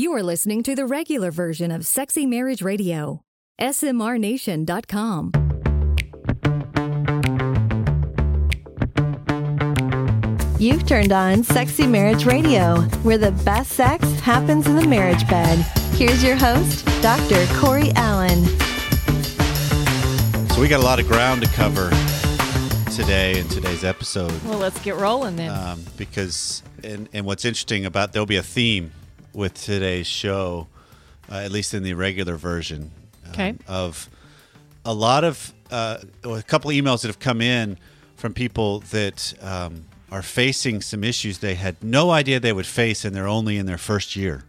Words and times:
You 0.00 0.14
are 0.14 0.22
listening 0.22 0.62
to 0.62 0.74
the 0.74 0.86
regular 0.86 1.30
version 1.30 1.70
of 1.70 1.84
Sexy 1.84 2.24
Marriage 2.24 2.62
Radio. 2.62 3.20
SMRNation.com. 3.60 5.32
You've 10.58 10.86
turned 10.86 11.12
on 11.12 11.44
Sexy 11.44 11.86
Marriage 11.86 12.24
Radio, 12.24 12.80
where 13.02 13.18
the 13.18 13.32
best 13.44 13.72
sex 13.72 14.02
happens 14.20 14.66
in 14.66 14.76
the 14.76 14.86
marriage 14.86 15.28
bed. 15.28 15.58
Here's 15.92 16.24
your 16.24 16.36
host, 16.36 16.86
Dr. 17.02 17.44
Corey 17.60 17.90
Allen. 17.94 18.46
So 20.48 20.62
we 20.62 20.68
got 20.68 20.80
a 20.80 20.82
lot 20.82 20.98
of 20.98 21.08
ground 21.08 21.42
to 21.42 21.48
cover 21.48 21.90
today 22.90 23.38
in 23.38 23.46
today's 23.48 23.84
episode. 23.84 24.32
Well, 24.44 24.60
let's 24.60 24.80
get 24.80 24.96
rolling 24.96 25.36
then. 25.36 25.50
Um, 25.50 25.84
because 25.98 26.62
and, 26.82 27.06
and 27.12 27.26
what's 27.26 27.44
interesting 27.44 27.84
about 27.84 28.14
there'll 28.14 28.24
be 28.24 28.36
a 28.36 28.42
theme 28.42 28.92
with 29.32 29.54
today's 29.54 30.06
show, 30.06 30.66
uh, 31.30 31.36
at 31.36 31.50
least 31.52 31.74
in 31.74 31.82
the 31.82 31.94
regular 31.94 32.36
version, 32.36 32.90
um, 33.26 33.30
Okay. 33.32 33.54
of 33.68 34.08
a 34.84 34.92
lot 34.94 35.24
of 35.24 35.52
uh, 35.70 35.98
a 36.24 36.42
couple 36.42 36.68
of 36.70 36.76
emails 36.76 37.02
that 37.02 37.08
have 37.08 37.20
come 37.20 37.40
in 37.40 37.78
from 38.16 38.34
people 38.34 38.80
that 38.90 39.32
um, 39.40 39.84
are 40.10 40.22
facing 40.22 40.80
some 40.80 41.04
issues 41.04 41.38
they 41.38 41.54
had 41.54 41.76
no 41.82 42.10
idea 42.10 42.40
they 42.40 42.52
would 42.52 42.66
face, 42.66 43.04
and 43.04 43.14
they're 43.14 43.28
only 43.28 43.56
in 43.56 43.66
their 43.66 43.78
first 43.78 44.16
year 44.16 44.42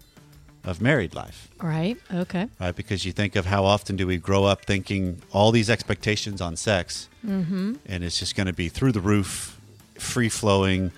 of 0.63 0.82
married 0.82 1.13
life. 1.16 1.49
right. 1.59 1.98
Okay. 2.13 2.48
right? 2.59 2.76
Because 2.76 3.05
you 3.05 3.12
think 3.12 3.35
of 3.35 3.45
how 3.45 3.63
often 3.66 3.95
do 3.95 4.05
we 4.07 4.18
grow 4.18 4.43
up 4.45 4.66
thinking 4.66 5.21
all 5.32 5.52
these 5.52 5.70
expectations 5.70 6.41
on 6.41 6.55
sex, 6.55 7.07
mm-hmm. 7.26 7.76
and 7.85 8.04
it's 8.04 8.18
just 8.20 8.35
going 8.35 8.48
to 8.48 8.54
be 8.54 8.68
through 8.70 8.91
the 8.91 8.99
roof, 9.02 9.59
free 9.99 10.29
flowing, 10.29 10.91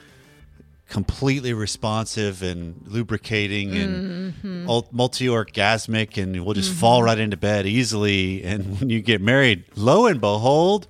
completely 0.90 1.54
responsive 1.54 2.44
and 2.44 2.82
lubricating 2.88 3.76
and 3.76 4.73
multi 4.92 5.28
orgasmic, 5.28 6.22
and 6.22 6.46
we'll 6.46 6.54
just 6.54 6.73
fall 6.73 7.04
right 7.04 7.18
into 7.18 7.38
bed 7.38 7.66
easily. 7.66 8.44
And 8.53 8.80
when 8.80 8.89
you 8.89 9.02
get 9.02 9.22
married, 9.22 9.66
lo 9.76 10.06
and 10.06 10.20
behold, 10.22 10.88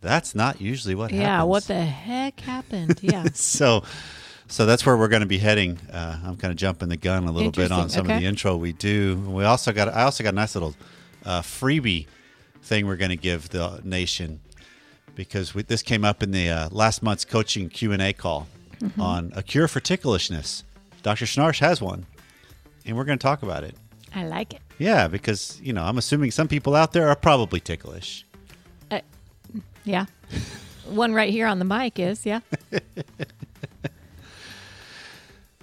that's 0.00 0.34
not 0.34 0.60
usually 0.60 0.94
what 0.94 1.10
happens. 1.10 1.22
Yeah. 1.22 1.42
What 1.44 1.64
the 1.64 1.82
heck 1.82 2.40
happened? 2.40 2.98
Yeah. 3.02 3.24
so 3.34 3.84
so 4.46 4.66
that's 4.66 4.84
where 4.84 4.96
we're 4.96 5.08
going 5.08 5.20
to 5.20 5.26
be 5.26 5.38
heading 5.38 5.78
uh, 5.90 6.18
i'm 6.24 6.36
kind 6.36 6.50
of 6.50 6.56
jumping 6.56 6.88
the 6.88 6.96
gun 6.96 7.24
a 7.24 7.32
little 7.32 7.50
bit 7.50 7.72
on 7.72 7.88
some 7.88 8.08
of 8.08 8.20
the 8.20 8.26
intro 8.26 8.56
we 8.56 8.72
do 8.72 9.16
we 9.26 9.42
also 9.42 9.72
got 9.72 9.88
i 9.88 10.02
also 10.02 10.22
got 10.22 10.34
a 10.34 10.36
nice 10.36 10.54
little 10.54 10.74
uh, 11.24 11.40
freebie 11.40 12.06
thing 12.62 12.86
we're 12.86 12.96
going 12.96 13.10
to 13.10 13.16
give 13.16 13.48
the 13.48 13.80
nation 13.84 14.40
because 15.14 15.54
we, 15.54 15.62
this 15.62 15.82
came 15.82 16.04
up 16.04 16.22
in 16.22 16.30
the 16.30 16.50
uh, 16.50 16.68
last 16.70 17.02
month's 17.02 17.24
coaching 17.24 17.68
q&a 17.70 18.12
call 18.12 18.46
Mm-hmm. 18.80 19.00
on 19.00 19.32
a 19.36 19.42
cure 19.42 19.68
for 19.68 19.80
ticklishness 19.80 20.62
dr 21.02 21.24
schnarch 21.24 21.58
has 21.60 21.80
one 21.80 22.06
and 22.86 22.96
we're 22.96 23.04
going 23.04 23.18
to 23.18 23.22
talk 23.22 23.42
about 23.42 23.64
it 23.64 23.74
I 24.14 24.24
like 24.26 24.54
it. 24.54 24.60
yeah 24.78 25.08
because 25.08 25.60
you 25.62 25.72
know 25.72 25.82
i'm 25.84 25.98
assuming 25.98 26.30
some 26.30 26.48
people 26.48 26.74
out 26.74 26.92
there 26.92 27.08
are 27.08 27.16
probably 27.16 27.60
ticklish 27.60 28.24
Yeah. 29.84 30.06
One 30.88 31.12
right 31.14 31.30
here 31.30 31.46
on 31.46 31.58
the 31.58 31.64
mic 31.66 31.98
is 31.98 32.24
yeah. 32.24 32.40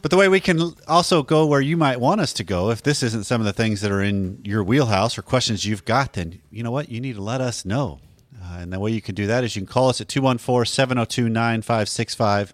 But 0.02 0.10
the 0.10 0.18
way 0.18 0.28
we 0.30 0.40
can 0.40 0.74
also 0.88 1.22
go 1.22 1.46
where 1.46 1.62
you 1.62 1.78
might 1.78 2.00
want 2.00 2.22
us 2.22 2.34
to 2.34 2.44
go, 2.44 2.72
if 2.72 2.82
this 2.82 3.04
isn't 3.04 3.26
some 3.26 3.40
of 3.40 3.46
the 3.46 3.54
things 3.54 3.82
that 3.82 3.92
are 3.92 4.02
in 4.02 4.40
your 4.44 4.64
wheelhouse 4.64 5.16
or 5.18 5.22
questions 5.22 5.64
you've 5.64 5.86
got, 5.86 6.14
then 6.14 6.40
you 6.50 6.64
know 6.64 6.72
what? 6.72 6.90
You 6.90 7.00
need 7.00 7.16
to 7.16 7.22
let 7.22 7.40
us 7.40 7.66
know. 7.66 8.00
Uh, 8.44 8.58
and 8.62 8.74
the 8.74 8.80
way 8.80 8.90
you 8.92 9.02
can 9.02 9.14
do 9.14 9.28
that 9.28 9.44
is 9.44 9.56
you 9.56 9.62
can 9.62 9.68
call 9.72 9.90
us 9.90 10.02
at 10.02 10.08
214 10.08 10.66
702 10.66 11.30
9565. 11.30 12.54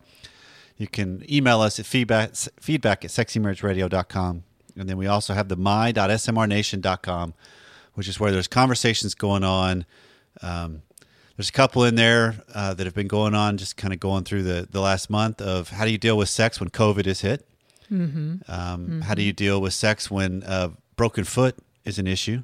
You 0.77 0.87
can 0.87 1.23
email 1.29 1.61
us 1.61 1.79
at 1.79 1.85
feedback, 1.85 2.35
feedback 2.59 3.03
at 3.03 3.11
sexymarriageradio.com. 3.11 4.43
And 4.77 4.87
then 4.87 4.97
we 4.97 5.07
also 5.07 5.33
have 5.33 5.47
the 5.47 5.55
my.smrnation.com, 5.55 7.33
which 7.95 8.07
is 8.07 8.19
where 8.19 8.31
there's 8.31 8.47
conversations 8.47 9.15
going 9.15 9.43
on. 9.43 9.85
Um, 10.41 10.83
there's 11.35 11.49
a 11.49 11.53
couple 11.53 11.83
in 11.83 11.95
there 11.95 12.35
uh, 12.53 12.73
that 12.75 12.85
have 12.85 12.93
been 12.93 13.07
going 13.07 13.33
on, 13.33 13.57
just 13.57 13.75
kind 13.77 13.93
of 13.93 13.99
going 13.99 14.23
through 14.23 14.43
the, 14.43 14.67
the 14.69 14.81
last 14.81 15.09
month 15.09 15.41
of 15.41 15.69
how 15.69 15.85
do 15.85 15.91
you 15.91 15.97
deal 15.97 16.17
with 16.17 16.29
sex 16.29 16.59
when 16.59 16.69
COVID 16.69 17.07
is 17.07 17.21
hit? 17.21 17.47
Mm-hmm. 17.91 18.51
Um, 18.51 19.01
How 19.01 19.13
do 19.13 19.21
you 19.21 19.33
deal 19.33 19.61
with 19.61 19.73
sex 19.73 20.11
when 20.11 20.43
a 20.45 20.71
broken 20.95 21.23
foot 21.23 21.57
is 21.85 21.97
an 21.99 22.07
issue 22.07 22.43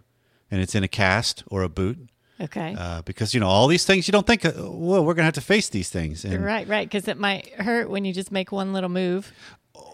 and 0.49 0.61
it's 0.61 0.75
in 0.75 0.83
a 0.83 0.87
cast 0.87 1.43
or 1.47 1.63
a 1.63 1.69
boot? 1.69 2.09
Okay. 2.43 2.75
Uh, 2.77 3.01
because, 3.03 3.33
you 3.33 3.39
know, 3.39 3.47
all 3.47 3.67
these 3.67 3.85
things, 3.85 4.07
you 4.07 4.11
don't 4.11 4.27
think, 4.27 4.45
uh, 4.45 4.51
well, 4.55 5.05
we're 5.05 5.13
going 5.13 5.23
to 5.23 5.23
have 5.23 5.33
to 5.35 5.41
face 5.41 5.69
these 5.69 5.89
things. 5.89 6.25
And, 6.25 6.43
right. 6.43 6.67
Right. 6.67 6.87
Because 6.87 7.07
it 7.07 7.17
might 7.17 7.53
hurt 7.53 7.89
when 7.89 8.03
you 8.05 8.13
just 8.13 8.31
make 8.31 8.51
one 8.51 8.73
little 8.73 8.89
move. 8.89 9.31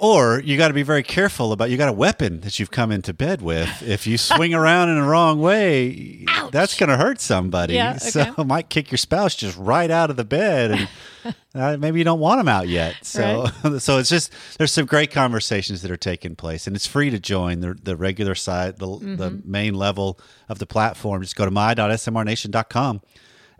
Or 0.01 0.39
you 0.39 0.55
got 0.55 0.69
to 0.69 0.73
be 0.73 0.81
very 0.83 1.03
careful 1.03 1.51
about 1.51 1.69
you 1.69 1.75
got 1.75 1.89
a 1.89 1.93
weapon 1.93 2.39
that 2.39 2.57
you've 2.57 2.71
come 2.71 2.89
into 2.89 3.13
bed 3.13 3.41
with. 3.41 3.83
If 3.85 4.07
you 4.07 4.17
swing 4.17 4.53
around 4.53 4.87
in 4.87 4.95
the 4.95 5.03
wrong 5.05 5.41
way, 5.41 6.25
that's 6.51 6.79
going 6.79 6.87
to 6.87 6.95
hurt 6.95 7.19
somebody. 7.19 7.73
Yeah, 7.73 7.97
So 7.97 8.33
it 8.37 8.47
might 8.47 8.69
kick 8.69 8.91
your 8.91 8.97
spouse 8.97 9.35
just 9.35 9.57
right 9.57 9.91
out 9.91 10.09
of 10.09 10.15
the 10.15 10.23
bed, 10.23 10.71
and 10.71 11.35
uh, 11.53 11.75
maybe 11.75 11.99
you 11.99 12.05
don't 12.05 12.21
want 12.21 12.39
them 12.39 12.47
out 12.47 12.69
yet. 12.69 12.95
So, 13.01 13.47
so 13.79 13.97
it's 13.97 14.07
just 14.07 14.31
there's 14.57 14.71
some 14.71 14.85
great 14.85 15.11
conversations 15.11 15.81
that 15.81 15.91
are 15.91 15.97
taking 15.97 16.33
place, 16.33 16.65
and 16.65 16.77
it's 16.77 16.87
free 16.87 17.09
to 17.09 17.19
join 17.19 17.59
the 17.59 17.73
the 17.73 17.97
regular 17.97 18.35
side, 18.35 18.77
the 18.77 18.87
the 18.99 19.41
main 19.43 19.73
level 19.73 20.17
of 20.47 20.59
the 20.59 20.65
platform. 20.65 21.21
Just 21.23 21.35
go 21.35 21.43
to 21.43 21.51
my.smrnation.com, 21.51 23.01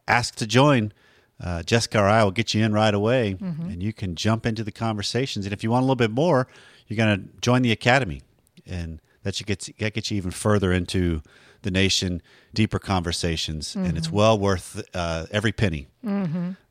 ask 0.08 0.36
to 0.36 0.48
join. 0.48 0.94
Uh, 1.42 1.64
Jessica 1.64 2.00
or 2.00 2.08
I 2.08 2.24
will 2.24 2.32
get 2.32 2.54
you 2.54 2.64
in 2.66 2.74
right 2.74 2.94
away, 2.94 3.38
and 3.40 3.82
you 3.82 3.94
can 3.94 4.16
jump 4.16 4.46
into 4.46 4.64
the 4.64 4.72
conversations. 4.74 5.46
And 5.46 5.54
if 5.54 5.64
you 5.64 5.72
want 5.72 5.84
a 5.84 5.86
little 5.86 5.96
bit 5.96 6.12
more, 6.12 6.48
you're 6.88 6.98
going 6.98 7.18
to 7.18 7.30
join 7.42 7.62
the 7.62 7.72
academy, 7.72 8.22
and 8.68 9.00
that 9.24 9.36
should 9.36 9.48
get 9.48 9.70
that 9.80 9.94
gets 9.94 10.12
you 10.12 10.18
even 10.18 10.32
further 10.32 10.74
into 10.74 11.22
the 11.62 11.72
nation, 11.72 12.22
deeper 12.54 12.80
conversations, 12.80 13.76
and 13.76 13.98
it's 13.98 14.10
well 14.12 14.38
worth 14.40 14.82
uh, 14.94 15.26
every 15.32 15.52
penny 15.52 15.88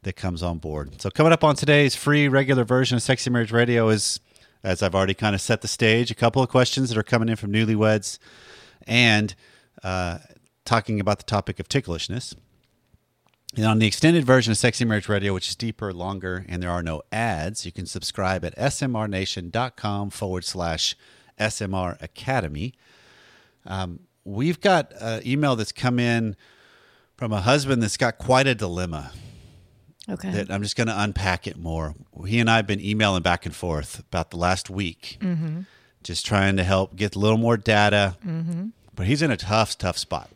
that 0.02 0.16
comes 0.16 0.42
on 0.42 0.58
board. 0.58 1.00
So 1.00 1.10
coming 1.10 1.32
up 1.32 1.44
on 1.44 1.56
today's 1.56 1.94
free 1.94 2.26
regular 2.28 2.64
version 2.64 2.96
of 2.96 3.02
Sexy 3.02 3.30
Marriage 3.30 3.52
Radio 3.52 3.88
is, 3.90 4.18
as 4.62 4.82
I've 4.82 4.94
already 4.94 5.14
kind 5.14 5.34
of 5.34 5.40
set 5.40 5.60
the 5.60 5.68
stage, 5.68 6.10
a 6.10 6.14
couple 6.14 6.42
of 6.42 6.48
questions 6.48 6.88
that 6.88 6.98
are 6.98 7.02
coming 7.02 7.28
in 7.28 7.36
from 7.36 7.52
newlyweds, 7.52 8.18
and 8.86 9.34
uh, 9.82 10.18
talking 10.64 11.00
about 11.00 11.18
the 11.18 11.24
topic 11.24 11.60
of 11.60 11.68
ticklishness. 11.68 12.34
And 13.56 13.64
on 13.64 13.78
the 13.78 13.86
extended 13.86 14.24
version 14.24 14.50
of 14.52 14.58
Sexy 14.58 14.84
Marriage 14.84 15.08
Radio, 15.08 15.32
which 15.34 15.48
is 15.48 15.56
deeper, 15.56 15.92
longer, 15.92 16.44
and 16.48 16.62
there 16.62 16.70
are 16.70 16.82
no 16.82 17.02
ads, 17.10 17.64
you 17.64 17.72
can 17.72 17.86
subscribe 17.86 18.44
at 18.44 18.56
smrnation.com 18.56 20.10
forward 20.10 20.44
slash 20.44 20.94
SMR 21.40 22.00
Academy. 22.02 22.74
Um, 23.66 24.00
we've 24.24 24.60
got 24.60 24.92
an 25.00 25.26
email 25.26 25.56
that's 25.56 25.72
come 25.72 25.98
in 25.98 26.36
from 27.16 27.32
a 27.32 27.40
husband 27.40 27.82
that's 27.82 27.96
got 27.96 28.18
quite 28.18 28.46
a 28.46 28.54
dilemma 28.54 29.12
Okay. 30.10 30.30
that 30.30 30.50
I'm 30.50 30.62
just 30.62 30.76
going 30.76 30.86
to 30.86 31.02
unpack 31.02 31.46
it 31.46 31.56
more. 31.58 31.94
He 32.26 32.38
and 32.40 32.48
I 32.50 32.56
have 32.56 32.66
been 32.66 32.80
emailing 32.80 33.22
back 33.22 33.44
and 33.44 33.54
forth 33.54 34.00
about 34.00 34.30
the 34.30 34.36
last 34.36 34.70
week, 34.70 35.18
just 36.02 36.24
trying 36.24 36.56
to 36.56 36.64
help 36.64 36.96
get 36.96 37.14
a 37.16 37.18
little 37.18 37.36
more 37.38 37.56
data. 37.56 38.16
But 38.94 39.06
he's 39.06 39.20
in 39.22 39.30
a 39.30 39.36
tough, 39.36 39.76
tough 39.78 39.98
spot. 39.98 40.30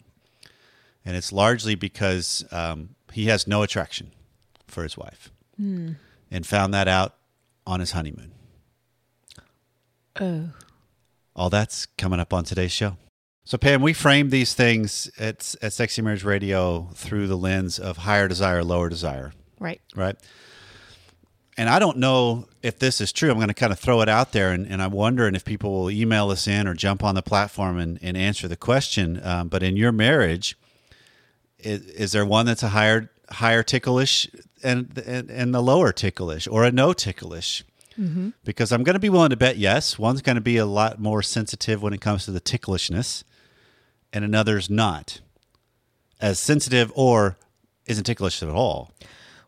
And 1.04 1.16
it's 1.16 1.32
largely 1.32 1.74
because 1.74 2.44
um, 2.52 2.90
he 3.12 3.26
has 3.26 3.46
no 3.46 3.62
attraction 3.62 4.12
for 4.66 4.82
his 4.82 4.96
wife 4.96 5.30
and 6.30 6.46
found 6.46 6.74
that 6.74 6.88
out 6.88 7.14
on 7.66 7.80
his 7.80 7.92
honeymoon. 7.92 8.32
oh. 10.20 10.48
All 11.34 11.48
that's 11.48 11.86
coming 11.86 12.20
up 12.20 12.34
on 12.34 12.44
today's 12.44 12.72
show. 12.72 12.96
So, 13.44 13.58
Pam, 13.58 13.82
we 13.82 13.92
frame 13.92 14.30
these 14.30 14.54
things 14.54 15.10
at, 15.18 15.54
at 15.62 15.72
Sexy 15.72 16.02
Marriage 16.02 16.24
Radio 16.24 16.90
through 16.94 17.26
the 17.26 17.36
lens 17.36 17.78
of 17.78 17.98
higher 17.98 18.28
desire, 18.28 18.62
lower 18.62 18.88
desire. 18.88 19.32
Right. 19.58 19.80
right? 19.96 20.16
And 21.56 21.68
I 21.68 21.78
don't 21.78 21.98
know 21.98 22.46
if 22.62 22.78
this 22.78 23.00
is 23.00 23.12
true. 23.12 23.30
I'm 23.30 23.36
going 23.36 23.48
to 23.48 23.54
kind 23.54 23.72
of 23.72 23.78
throw 23.78 24.00
it 24.00 24.08
out 24.08 24.32
there, 24.32 24.52
and, 24.52 24.66
and 24.66 24.82
I'm 24.82 24.92
wondering 24.92 25.34
if 25.34 25.44
people 25.44 25.72
will 25.72 25.90
email 25.90 26.30
us 26.30 26.46
in 26.46 26.68
or 26.68 26.74
jump 26.74 27.02
on 27.02 27.14
the 27.14 27.22
platform 27.22 27.78
and, 27.78 27.98
and 28.02 28.16
answer 28.16 28.46
the 28.46 28.56
question. 28.56 29.20
Um, 29.22 29.48
but 29.48 29.62
in 29.62 29.76
your 29.76 29.92
marriage, 29.92 30.56
is, 31.62 31.86
is 31.86 32.12
there 32.12 32.24
one 32.26 32.46
that's 32.46 32.62
a 32.62 32.68
higher 32.68 33.10
higher 33.30 33.62
ticklish 33.62 34.28
and, 34.62 34.98
and 35.06 35.30
and 35.30 35.54
the 35.54 35.62
lower 35.62 35.92
ticklish, 35.92 36.46
or 36.46 36.64
a 36.64 36.72
no 36.72 36.92
ticklish? 36.92 37.64
Mm-hmm. 37.98 38.30
Because 38.44 38.72
I'm 38.72 38.82
going 38.84 38.94
to 38.94 39.00
be 39.00 39.10
willing 39.10 39.30
to 39.30 39.36
bet 39.36 39.58
yes, 39.58 39.98
one's 39.98 40.22
going 40.22 40.36
to 40.36 40.42
be 40.42 40.56
a 40.56 40.66
lot 40.66 40.98
more 40.98 41.22
sensitive 41.22 41.82
when 41.82 41.92
it 41.92 42.00
comes 42.00 42.24
to 42.24 42.30
the 42.30 42.40
ticklishness, 42.40 43.22
and 44.12 44.24
another's 44.24 44.70
not 44.70 45.20
as 46.20 46.38
sensitive 46.38 46.90
or 46.94 47.36
isn't 47.86 48.04
ticklish 48.04 48.42
at 48.42 48.48
all. 48.48 48.92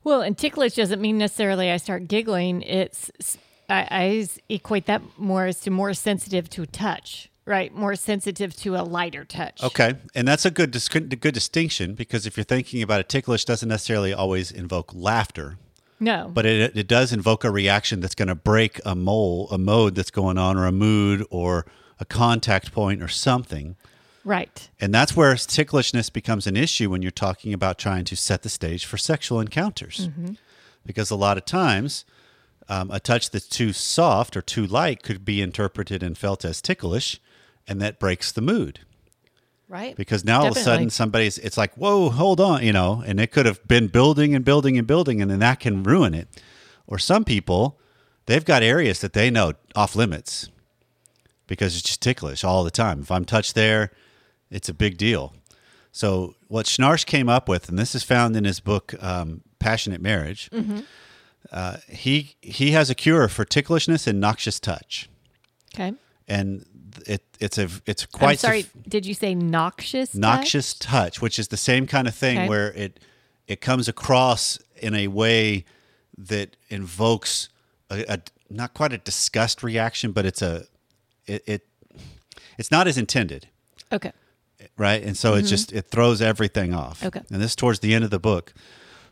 Well, 0.03 0.21
and 0.21 0.37
ticklish 0.37 0.75
doesn't 0.75 1.01
mean 1.01 1.17
necessarily 1.17 1.71
I 1.71 1.79
start 1.79 2.09
giggling. 2.09 2.63
It's 2.63 3.11
I, 3.69 3.89
I 3.91 4.29
equate 4.49 4.87
that 4.87 5.03
more 5.17 5.47
as 5.47 5.61
to 5.61 5.71
more 5.71 5.95
sensitive 5.95 6.51
to 6.51 6.67
touch, 6.67 7.31
right? 7.47 7.75
More 7.75 7.95
sensitive 7.95 8.55
to 8.57 8.77
a 8.77 8.83
lighter 8.83 9.25
touch. 9.25 9.63
Okay, 9.63 9.95
and 10.15 10.27
that's 10.27 10.45
a 10.45 10.51
good 10.51 10.71
dis- 10.71 10.89
good 10.89 11.35
distinction 11.35 11.95
because 11.95 12.27
if 12.27 12.37
you're 12.37 12.45
thinking 12.45 12.83
about 12.83 13.01
it, 13.01 13.09
ticklish 13.09 13.45
doesn't 13.45 13.69
necessarily 13.69 14.13
always 14.13 14.51
invoke 14.51 14.93
laughter, 14.95 15.59
No, 16.01 16.31
but 16.33 16.47
it 16.47 16.77
it 16.77 16.89
does 16.89 17.13
invoke 17.13 17.45
a 17.45 17.51
reaction 17.51 18.01
that's 18.01 18.15
going 18.15 18.29
to 18.29 18.35
break 18.35 18.81
a 18.85 18.95
mole, 18.95 19.49
a 19.51 19.59
mode 19.59 19.95
that's 19.95 20.11
going 20.11 20.39
on, 20.39 20.57
or 20.57 20.67
a 20.67 20.73
mood, 20.73 21.25
or 21.31 21.67
a 22.01 22.05
contact 22.05 22.73
point 22.73 23.03
or 23.03 23.09
something. 23.09 23.77
Right. 24.25 24.71
And 24.81 24.95
that's 24.95 25.15
where 25.15 25.35
ticklishness 25.35 26.11
becomes 26.11 26.47
an 26.47 26.57
issue 26.57 26.89
when 26.89 27.03
you're 27.03 27.11
talking 27.11 27.53
about 27.53 27.79
trying 27.79 28.05
to 28.07 28.17
set 28.17 28.43
the 28.43 28.49
stage 28.49 28.87
for 28.87 28.97
sexual 28.97 29.39
encounters. 29.39 30.09
Because 30.87 31.11
a 31.11 31.17
lot 31.17 31.37
of 31.37 31.45
times, 31.45 32.07
um, 32.69 32.91
a 32.91 33.01
touch 33.01 33.31
that's 33.31 33.47
too 33.47 33.73
soft 33.75 34.37
or 34.37 34.43
too 34.43 34.67
light 34.67 35.03
could 35.03 35.25
be 35.25 35.43
interpreted 35.43 36.03
and 36.03 36.17
felt 36.17 36.45
as 36.45 36.63
ticklish, 36.63 37.21
and 37.67 37.81
that 37.81 37.99
breaks 37.99 38.33
the 38.33 38.41
mood. 38.41 38.81
Right. 39.69 39.97
Because 39.97 40.25
now 40.25 40.41
all 40.43 40.49
of 40.49 40.57
a 40.57 40.61
sudden 40.61 40.91
somebody's, 40.91 41.39
it's 41.39 41.57
like, 41.57 41.75
whoa, 41.75 42.11
hold 42.11 42.41
on, 42.41 42.63
you 42.63 42.73
know, 42.73 43.03
and 43.07 43.19
it 43.19 43.33
could 43.33 43.47
have 43.47 43.67
been 43.67 43.87
building 43.89 44.35
and 44.35 44.45
building 44.45 44.77
and 44.79 44.87
building, 44.87 45.21
and 45.23 45.31
then 45.31 45.39
that 45.41 45.59
can 45.61 45.83
ruin 45.83 46.15
it. 46.15 46.29
Or 46.87 46.99
some 46.99 47.25
people, 47.25 47.79
they've 48.27 48.45
got 48.45 48.63
areas 48.63 49.01
that 49.01 49.15
they 49.15 49.31
know 49.31 49.55
off 49.75 49.97
limits 49.97 50.49
because 51.47 51.75
it's 51.75 51.83
just 51.83 52.03
ticklish 52.03 52.45
all 52.45 52.63
the 52.63 52.71
time. 52.71 53.01
If 53.01 53.11
I'm 53.11 53.25
touched 53.25 53.55
there, 53.55 53.91
it's 54.51 54.69
a 54.69 54.75
big 54.75 54.99
deal. 54.99 55.33
So 55.93 56.35
what 56.49 56.67
Schnarch 56.67 57.07
came 57.07 57.29
up 57.29 57.49
with, 57.49 57.69
and 57.69 57.79
this 57.79 57.95
is 57.95 58.03
found 58.05 58.37
in 58.37 58.45
his 58.45 58.61
book 58.61 58.95
um, 59.03 59.41
"Passionate 59.59 60.01
Marriage," 60.03 60.51
Mm-hmm. 60.53 60.81
uh, 61.53 61.77
he 61.89 62.37
he 62.43 62.73
has 62.73 62.91
a 62.91 62.95
cure 62.95 63.29
for 63.29 63.45
ticklishness 63.45 64.07
and 64.07 64.21
noxious 64.21 64.59
touch, 64.61 65.09
Okay. 65.75 65.95
and 66.29 66.67
it 67.07 67.23
it's 67.41 67.59
a 67.59 67.69
it's 67.87 68.07
quite 68.07 68.31
I'm 68.33 68.37
sorry. 68.37 68.67
did 68.89 69.07
you 69.07 69.15
say 69.15 69.35
noxious? 69.35 70.15
noxious 70.15 70.75
touch, 70.75 71.21
which 71.23 71.39
is 71.39 71.49
the 71.49 71.57
same 71.57 71.87
kind 71.87 72.07
of 72.09 72.15
thing 72.15 72.39
Okay. 72.39 72.49
where 72.49 72.73
it 72.73 73.01
it 73.47 73.61
comes 73.61 73.89
across 73.89 74.59
in 74.77 74.95
a 74.95 75.09
way 75.09 75.65
that 76.17 76.57
invokes 76.69 77.49
a, 77.91 78.05
a 78.09 78.19
not 78.51 78.75
quite 78.75 78.93
a 78.93 78.99
disgust 78.99 79.63
reaction, 79.63 80.13
but 80.13 80.25
it's 80.25 80.43
a 80.43 80.67
it, 81.27 81.43
it 81.47 81.67
it's 82.59 82.71
not 82.71 82.87
as 82.87 82.97
intended, 82.97 83.49
Okay. 83.93 84.13
right? 84.79 85.03
And 85.03 85.17
so 85.17 85.35
it 85.35 85.43
just 85.43 85.73
it 85.73 85.87
throws 85.91 86.23
everything 86.23 86.73
off. 86.75 86.99
Mm-hmm. 86.99 87.07
Okay. 87.09 87.23
And 87.33 87.43
this 87.43 87.57
towards 87.57 87.81
the 87.81 87.95
end 87.95 88.05
of 88.05 88.11
the 88.11 88.21
book. 88.21 88.53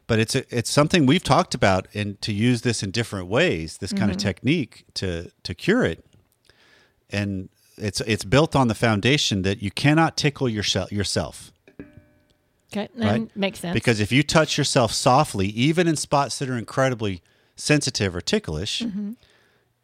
But 0.08 0.18
it's 0.18 0.34
a, 0.34 0.44
it's 0.56 0.70
something 0.70 1.06
we've 1.06 1.22
talked 1.22 1.54
about 1.54 1.86
and 1.94 2.20
to 2.22 2.32
use 2.32 2.62
this 2.62 2.82
in 2.82 2.90
different 2.90 3.28
ways, 3.28 3.78
this 3.78 3.92
kind 3.92 4.10
of 4.10 4.16
Mm-hmm. 4.16 4.28
technique 4.28 4.84
to 4.94 5.30
to 5.42 5.54
cure 5.54 5.84
it. 5.84 6.04
And 7.10 7.48
it's 7.76 8.00
it's 8.02 8.24
built 8.24 8.54
on 8.56 8.68
the 8.68 8.74
foundation 8.74 9.42
that 9.42 9.62
you 9.62 9.70
cannot 9.70 10.16
tickle 10.16 10.48
yourself 10.48 10.90
yourself. 10.92 11.52
Okay. 12.72 12.88
Right. 12.96 13.36
Makes 13.36 13.60
sense. 13.60 13.74
Because 13.74 14.00
if 14.00 14.10
you 14.12 14.22
touch 14.22 14.56
yourself 14.56 14.92
softly, 14.92 15.48
even 15.48 15.86
in 15.86 15.96
spots 15.96 16.38
that 16.38 16.48
are 16.48 16.56
incredibly 16.56 17.22
sensitive 17.56 18.16
or 18.16 18.20
ticklish, 18.22 18.80
Mm-hmm. 18.80 19.12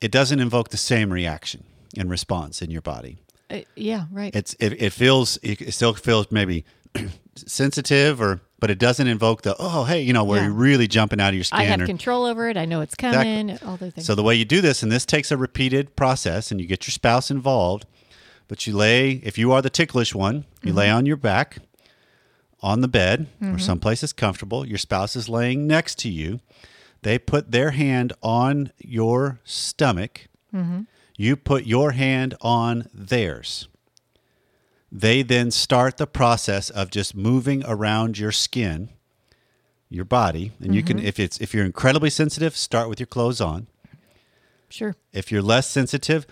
it 0.00 0.10
doesn't 0.10 0.40
invoke 0.40 0.70
the 0.70 0.78
same 0.78 1.12
reaction 1.12 1.64
and 1.98 2.08
response 2.10 2.62
in 2.62 2.70
your 2.70 2.80
body. 2.82 3.18
Uh, 3.50 3.60
yeah. 3.76 4.06
Right. 4.10 4.34
It's 4.34 4.54
it, 4.58 4.80
it 4.80 4.90
feels 4.92 5.38
it 5.42 5.72
still 5.74 5.92
feels 5.94 6.30
maybe 6.30 6.64
sensitive 7.36 8.20
or 8.20 8.40
but 8.60 8.70
it 8.70 8.78
doesn't 8.78 9.06
invoke 9.06 9.42
the 9.42 9.54
oh 9.58 9.84
hey 9.84 10.02
you 10.02 10.12
know 10.12 10.24
where 10.24 10.40
Yeah. 10.40 10.46
you're 10.46 10.54
really 10.54 10.88
jumping 10.88 11.20
out 11.20 11.28
of 11.30 11.34
your 11.34 11.44
skin. 11.44 11.60
I 11.60 11.64
have 11.64 11.80
or- 11.80 11.86
control 11.86 12.24
over 12.24 12.48
it. 12.48 12.56
I 12.56 12.64
know 12.64 12.80
it's 12.80 12.94
Exactly. 12.94 13.24
coming. 13.24 13.58
All 13.64 13.76
those 13.76 13.92
things. 13.92 14.06
So 14.06 14.14
the 14.14 14.22
way 14.22 14.34
you 14.34 14.44
do 14.44 14.60
this, 14.60 14.82
and 14.82 14.90
this 14.90 15.04
takes 15.06 15.30
a 15.30 15.36
repeated 15.36 15.96
process, 15.96 16.50
and 16.50 16.60
you 16.60 16.66
get 16.66 16.86
your 16.86 16.92
spouse 16.92 17.30
involved, 17.30 17.86
but 18.48 18.66
you 18.66 18.76
lay, 18.76 19.20
if 19.22 19.38
you 19.38 19.52
are 19.52 19.62
the 19.62 19.70
ticklish 19.70 20.14
one, 20.14 20.44
you 20.62 20.72
lay 20.72 20.86
mm-hmm. 20.86 20.96
on 20.96 21.06
your 21.06 21.16
back 21.16 21.58
on 22.60 22.80
the 22.80 22.88
bed 22.88 23.28
or 23.40 23.46
mm-hmm. 23.46 23.58
someplace 23.58 24.00
that's 24.00 24.12
comfortable. 24.12 24.66
Your 24.66 24.78
spouse 24.78 25.14
is 25.14 25.28
laying 25.28 25.66
next 25.66 25.98
to 26.00 26.08
you. 26.08 26.40
They 27.02 27.18
put 27.18 27.52
their 27.52 27.70
hand 27.70 28.12
on 28.22 28.72
your 28.78 29.38
stomach. 29.44 30.28
Mm-hmm. 30.52 30.82
You 31.16 31.36
put 31.36 31.64
your 31.64 31.92
hand 31.92 32.34
on 32.40 32.88
theirs. 32.92 33.68
They 34.90 35.22
then 35.22 35.50
start 35.50 35.98
the 35.98 36.06
process 36.06 36.70
of 36.70 36.90
just 36.90 37.14
moving 37.14 37.62
around 37.66 38.18
your 38.18 38.32
skin, 38.32 38.88
your 39.90 40.06
body, 40.06 40.52
and 40.60 40.74
you 40.74 40.82
can 40.82 40.96
mm-hmm. 40.96 41.06
if 41.06 41.20
it's 41.20 41.38
if 41.38 41.52
you're 41.52 41.66
incredibly 41.66 42.10
sensitive, 42.10 42.56
start 42.56 42.88
with 42.88 42.98
your 42.98 43.06
clothes 43.06 43.40
on. 43.40 43.66
sure. 44.70 44.96
If 45.12 45.30
you're 45.30 45.42
less 45.42 45.68
sensitive, 45.68 46.26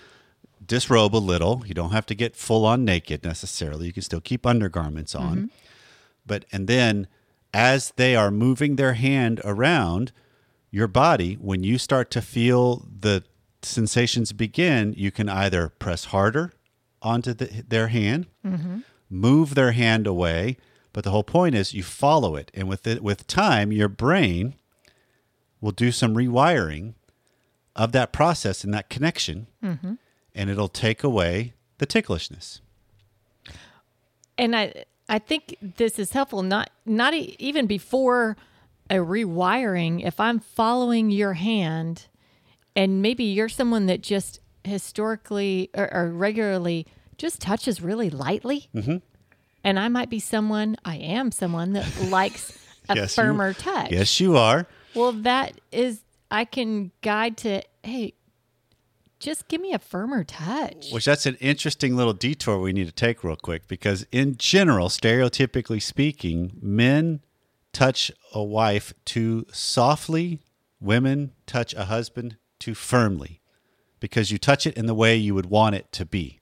disrobe 0.65 1.15
a 1.15 1.19
little. 1.19 1.63
You 1.67 1.75
don't 1.75 1.93
have 1.93 2.07
to 2.07 2.15
get 2.15 2.35
full 2.35 2.65
on 2.65 2.85
naked 2.85 3.25
necessarily. 3.25 3.87
You 3.87 3.93
can 3.93 4.03
still 4.03 4.21
keep 4.21 4.47
undergarments 4.47 5.15
on. 5.15 5.37
Mm-hmm. 5.37 5.47
But 6.25 6.47
and 6.51 6.67
then 6.67 7.09
as 7.53 7.93
they 7.97 8.17
are 8.17 8.31
moving 8.31 8.77
their 8.77 8.95
hand 8.95 9.41
around 9.45 10.13
your 10.71 10.89
body, 10.89 11.35
when 11.35 11.63
you 11.63 11.77
start 11.79 12.11
to 12.13 12.23
feel 12.23 12.87
the 13.01 13.23
sensations 13.63 14.33
begin, 14.33 14.95
you 14.97 15.11
can 15.11 15.29
either 15.29 15.69
press 15.69 16.07
harder 16.07 16.53
onto 17.03 17.35
the, 17.35 17.65
their 17.69 17.89
hand, 17.89 18.27
move 19.11 19.55
their 19.55 19.73
hand 19.73 20.07
away, 20.07 20.57
but 20.93 21.05
the 21.05 21.11
whole 21.11 21.25
point 21.25 21.55
is 21.55 21.75
you 21.75 21.83
follow 21.83 22.37
it, 22.37 22.51
and 22.55 22.69
with 22.69 22.87
it, 22.87 23.03
with 23.03 23.27
time, 23.27 23.71
your 23.73 23.89
brain 23.89 24.55
will 25.61 25.73
do 25.73 25.93
some 25.93 26.15
rewiring 26.15 26.95
of 27.75 27.93
that 27.93 28.13
process 28.13 28.65
and 28.65 28.73
that 28.73 28.89
connection, 28.89 29.47
mm-hmm. 29.63 29.95
and 30.35 30.51
it'll 30.51 30.69
take 30.69 31.05
away 31.05 31.53
the 31.79 31.87
ticklishness. 31.87 32.61
and 34.39 34.57
I 34.57 34.85
I 35.09 35.19
think 35.19 35.57
this 35.61 35.99
is 35.99 36.13
helpful. 36.13 36.43
Not 36.43 36.71
not 36.85 37.15
e- 37.15 37.37
even 37.39 37.67
before 37.67 38.37
a 38.91 38.97
rewiring. 38.97 40.05
If 40.05 40.19
I'm 40.19 40.39
following 40.41 41.11
your 41.11 41.35
hand, 41.35 42.07
and 42.75 43.03
maybe 43.03 43.25
you're 43.25 43.49
someone 43.49 43.87
that 43.87 44.03
just 44.03 44.41
historically 44.67 45.71
or, 45.75 45.93
or 45.93 46.09
regularly 46.11 46.87
just 47.19 47.41
touches 47.41 47.81
really 47.81 48.11
lightly, 48.11 48.69
Mm-hmm. 48.75 48.97
and 49.65 49.79
I 49.79 49.89
might 49.89 50.11
be 50.11 50.21
someone. 50.21 50.77
I 50.85 50.97
am 50.97 51.31
someone 51.33 51.73
that 51.75 51.87
likes 52.11 52.57
a 52.89 52.95
Yes, 52.97 53.17
you- 53.17 53.23
firmer 53.23 53.53
touch. 53.55 53.91
Yes, 53.91 54.21
you 54.21 54.37
are. 54.37 54.67
Well, 54.95 55.13
that 55.13 55.61
is 55.73 56.01
I 56.31 56.45
can 56.45 56.91
guide 57.03 57.37
to 57.39 57.63
hey. 57.83 58.15
Just 59.19 59.49
give 59.49 59.63
me 59.63 59.73
a 59.73 59.79
firmer 59.79 60.25
touch. 60.25 60.91
Which 60.93 61.07
that's 61.07 61.25
an 61.25 61.37
interesting 61.41 61.97
little 61.97 62.13
detour 62.13 62.59
we 62.61 62.75
need 62.75 62.87
to 62.87 62.93
take 62.93 63.25
real 63.25 63.35
quick 63.37 63.67
because 63.67 64.07
in 64.13 64.37
general, 64.37 64.89
stereotypically 64.91 65.81
speaking, 65.81 66.53
men 66.61 67.21
touch 67.73 68.13
a 68.35 68.43
wife 68.45 68.93
too 69.07 69.47
softly, 69.51 70.41
women 70.81 71.33
touch 71.47 71.73
a 71.75 71.87
husband 71.87 72.37
too 72.59 72.75
firmly 72.75 73.41
because 74.01 74.31
you 74.31 74.39
touch 74.39 74.67
it 74.67 74.77
in 74.77 74.87
the 74.87 74.95
way 74.95 75.17
you 75.17 75.35
would 75.35 75.47
want 75.47 75.75
it 75.75 75.91
to 75.93 76.05
be. 76.05 76.41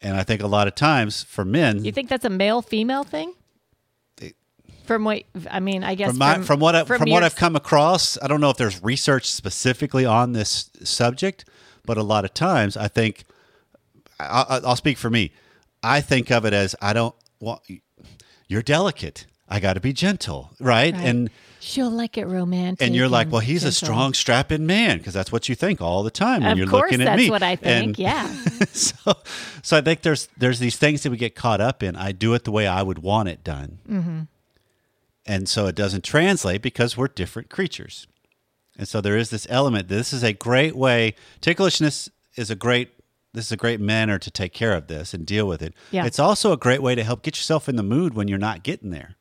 And 0.00 0.16
I 0.16 0.22
think 0.22 0.42
a 0.42 0.46
lot 0.46 0.68
of 0.68 0.74
times 0.74 1.22
for 1.22 1.44
men, 1.44 1.84
You 1.84 1.92
think 1.92 2.08
that's 2.08 2.24
a 2.24 2.30
male 2.30 2.60
female 2.62 3.04
thing? 3.04 3.34
From 4.84 5.04
what 5.04 5.22
I 5.50 5.60
mean, 5.60 5.82
I 5.82 5.94
guess 5.94 6.10
from, 6.10 6.18
my, 6.18 6.38
from, 6.42 6.60
what 6.60 6.76
I, 6.76 6.84
from, 6.84 7.08
what 7.08 7.22
I've 7.24 7.36
come 7.36 7.56
across, 7.56 8.18
I 8.22 8.26
don't 8.26 8.42
know 8.42 8.50
if 8.50 8.58
there's 8.58 8.82
research 8.82 9.30
specifically 9.30 10.04
on 10.04 10.32
this 10.32 10.68
subject, 10.82 11.46
but 11.86 11.96
a 11.96 12.02
lot 12.02 12.26
of 12.26 12.34
times 12.34 12.76
I 12.76 12.88
think 12.88 13.24
I, 14.20 14.44
I- 14.46 14.58
I'll 14.58 14.76
speak 14.76 14.98
for 14.98 15.08
me. 15.08 15.32
I 15.82 16.02
think 16.02 16.30
of 16.30 16.44
it 16.44 16.52
as 16.52 16.76
I 16.82 16.92
don't 16.92 17.14
want 17.40 17.62
you're 18.46 18.60
delicate. 18.62 19.24
I 19.54 19.60
got 19.60 19.74
to 19.74 19.80
be 19.80 19.92
gentle, 19.92 20.50
right? 20.58 20.92
Right. 20.94 21.04
And 21.04 21.30
she'll 21.60 21.90
like 21.90 22.18
it 22.18 22.26
romantic. 22.26 22.84
and 22.84 22.94
you're 22.94 23.08
like, 23.08 23.30
well, 23.30 23.40
he's 23.40 23.62
a 23.64 23.72
strong, 23.72 24.12
strapping 24.12 24.66
man 24.66 24.98
because 24.98 25.14
that's 25.14 25.30
what 25.30 25.48
you 25.48 25.54
think 25.54 25.80
all 25.80 26.02
the 26.02 26.10
time 26.10 26.42
when 26.42 26.52
Of 26.52 26.58
you're 26.58 26.66
course, 26.66 26.90
looking 26.90 27.00
at 27.02 27.04
that's 27.04 27.18
me. 27.18 27.24
That's 27.28 27.30
what 27.30 27.42
I 27.42 27.56
think. 27.56 27.86
And 27.86 27.98
yeah, 27.98 28.26
so, 28.72 29.14
so 29.62 29.76
I 29.76 29.80
think 29.80 30.02
there's 30.02 30.28
there's 30.36 30.58
these 30.58 30.76
things 30.76 31.02
that 31.04 31.10
we 31.10 31.16
get 31.16 31.34
caught 31.34 31.60
up 31.60 31.82
in. 31.82 31.94
I 31.96 32.12
do 32.12 32.34
it 32.34 32.44
the 32.44 32.50
way 32.50 32.66
I 32.66 32.82
would 32.82 32.98
want 32.98 33.28
it 33.28 33.44
done, 33.44 33.78
Mm-hmm. 33.88 34.20
and 35.26 35.48
so 35.48 35.66
it 35.66 35.74
doesn't 35.74 36.04
translate 36.04 36.62
because 36.62 36.96
we're 36.96 37.08
different 37.08 37.48
creatures. 37.48 38.06
And 38.76 38.88
so 38.88 39.00
there 39.00 39.16
is 39.16 39.30
this 39.30 39.46
element. 39.48 39.86
This 39.88 40.12
is 40.12 40.24
a 40.24 40.32
great 40.32 40.74
way. 40.74 41.14
Ticklishness 41.40 42.08
is 42.36 42.50
a 42.50 42.56
great. 42.56 42.90
This 43.32 43.46
is 43.46 43.52
a 43.52 43.56
great 43.56 43.80
manner 43.80 44.16
to 44.18 44.30
take 44.30 44.52
care 44.52 44.74
of 44.74 44.86
this 44.86 45.12
and 45.12 45.26
deal 45.26 45.46
with 45.48 45.60
it. 45.60 45.74
Yeah. 45.90 46.06
It's 46.06 46.20
also 46.20 46.52
a 46.52 46.56
great 46.56 46.80
way 46.82 46.94
to 46.94 47.02
help 47.02 47.22
get 47.22 47.36
yourself 47.36 47.68
in 47.68 47.74
the 47.74 47.82
mood 47.82 48.14
when 48.14 48.28
you're 48.28 48.38
not 48.38 48.62
getting 48.62 48.90
there. 48.90 49.16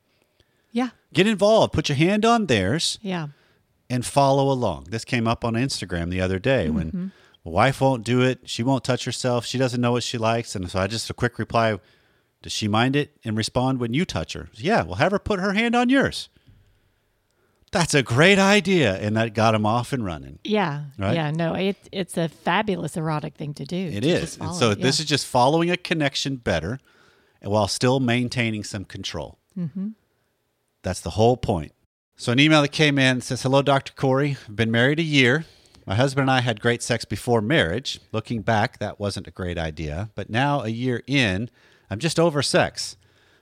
Yeah, 0.74 0.90
Get 1.14 1.28
involved. 1.28 1.72
Put 1.72 1.88
your 1.88 1.96
hand 1.96 2.26
on 2.26 2.48
theirs 2.48 2.98
yeah. 3.02 3.28
and 3.90 4.06
follow 4.06 4.52
along. 4.52 4.88
This 4.90 5.06
came 5.06 5.28
up 5.28 5.46
on 5.46 5.54
Instagram 5.54 6.10
the 6.10 6.20
other 6.22 6.40
day 6.40 6.66
Mm-hmm. 6.68 6.76
when 6.76 7.12
my 7.46 7.52
wife 7.52 7.80
won't 7.82 8.04
do 8.04 8.22
it. 8.22 8.40
She 8.46 8.64
won't 8.64 8.84
touch 8.84 9.06
herself. 9.06 9.46
She 9.46 9.58
doesn't 9.58 9.80
know 9.80 9.92
what 9.94 10.04
she 10.04 10.18
likes. 10.18 10.56
And 10.56 10.70
so 10.72 10.80
I 10.80 10.88
just 10.88 11.10
a 11.10 11.14
quick 11.14 11.38
reply 11.40 11.78
Does 12.42 12.52
she 12.52 12.68
mind 12.68 12.96
it? 12.96 13.16
And 13.24 13.38
respond 13.38 13.80
when 13.80 13.94
you 13.94 14.04
touch 14.06 14.34
her. 14.34 14.50
Yeah, 14.54 14.84
well, 14.84 14.96
have 14.96 15.12
her 15.14 15.20
put 15.20 15.40
her 15.40 15.54
hand 15.54 15.76
on 15.76 15.90
yours. 15.90 16.30
That's 17.72 17.94
a 17.96 18.04
great 18.04 18.38
idea. 18.40 18.96
And 18.96 19.16
that 19.18 19.34
got 19.34 19.56
him 19.56 19.66
off 19.66 19.94
and 19.94 20.06
running. 20.06 20.40
Yeah, 20.44 20.86
Right? 20.98 21.16
yeah, 21.16 21.32
no, 21.32 21.54
it, 21.56 21.76
it's 21.92 22.18
a 22.18 22.30
fabulous 22.30 22.96
erotic 22.98 23.36
thing 23.36 23.54
to 23.56 23.66
do. 23.66 23.78
It 23.78 24.02
to 24.02 24.08
is. 24.10 24.38
And 24.38 24.54
so 24.56 24.72
it, 24.72 24.80
this 24.82 25.00
yeah. 25.00 25.04
is 25.04 25.10
just 25.10 25.26
following 25.26 25.72
a 25.72 25.78
connection 25.78 26.36
better 26.38 26.80
and 27.42 27.52
while 27.52 27.68
still 27.68 28.00
maintaining 28.00 28.64
some 28.64 28.86
control. 28.86 29.40
Mm-hmm. 29.58 29.90
That's 30.84 31.00
the 31.00 31.12
whole 31.12 31.38
point. 31.38 31.72
So 32.16 32.32
an 32.32 32.40
email 32.40 32.62
that 32.62 32.72
came 32.72 33.00
in 33.00 33.22
says, 33.22 33.42
"Hello, 33.42 33.62
Dr. 33.62 33.94
Corey. 33.94 34.38
I've 34.48 34.56
been 34.56 34.70
married 34.72 35.00
a 35.00 35.04
year. 35.04 35.46
My 35.86 35.96
husband 35.96 36.24
and 36.24 36.32
I 36.32 36.42
had 36.42 36.62
great 36.62 36.84
sex 36.84 37.04
before 37.04 37.42
marriage. 37.42 38.00
Looking 38.12 38.42
back, 38.42 38.78
that 38.80 39.00
wasn't 39.00 39.28
a 39.28 39.32
great 39.32 39.58
idea. 39.58 40.12
But 40.16 40.30
now, 40.30 40.62
a 40.62 40.70
year 40.70 41.02
in, 41.08 41.50
I'm 41.90 42.00
just 42.00 42.20
over 42.20 42.42
sex. 42.42 42.96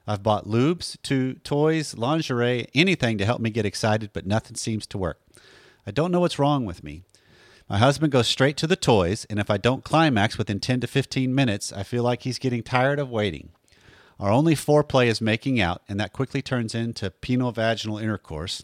I've 0.08 0.24
bought 0.24 0.48
lubes, 0.48 0.98
to 1.04 1.36
toys, 1.36 1.96
lingerie, 1.96 2.68
anything 2.74 3.18
to 3.20 3.26
help 3.26 3.42
me 3.42 3.52
get 3.52 3.66
excited, 3.66 4.12
but 4.14 4.26
nothing 4.26 4.56
seems 4.56 4.88
to 4.88 4.98
work. 4.98 5.20
I 5.86 5.92
don't 5.92 6.12
know 6.12 6.20
what's 6.20 6.40
wrong 6.40 6.66
with 6.66 6.84
me. 6.84 7.04
My 7.70 7.78
husband 7.78 8.12
goes 8.12 8.28
straight 8.28 8.58
to 8.58 8.68
the 8.68 8.76
toys, 8.76 9.26
and 9.30 9.40
if 9.40 9.50
I 9.50 9.58
don't 9.58 9.84
climax 9.84 10.38
within 10.38 10.60
10 10.60 10.82
to 10.82 10.88
15 10.88 11.34
minutes, 11.34 11.72
I 11.72 11.84
feel 11.84 12.04
like 12.04 12.24
he's 12.24 12.40
getting 12.40 12.64
tired 12.64 13.00
of 13.00 13.10
waiting. 13.10 13.50
Our 14.22 14.30
only 14.30 14.54
foreplay 14.54 15.08
is 15.08 15.20
making 15.20 15.60
out, 15.60 15.82
and 15.90 16.00
that 16.00 16.14
quickly 16.14 16.44
turns 16.44 16.76
into 16.76 17.10
penile 17.10 17.56
vaginal 17.56 17.98
intercourse, 17.98 18.64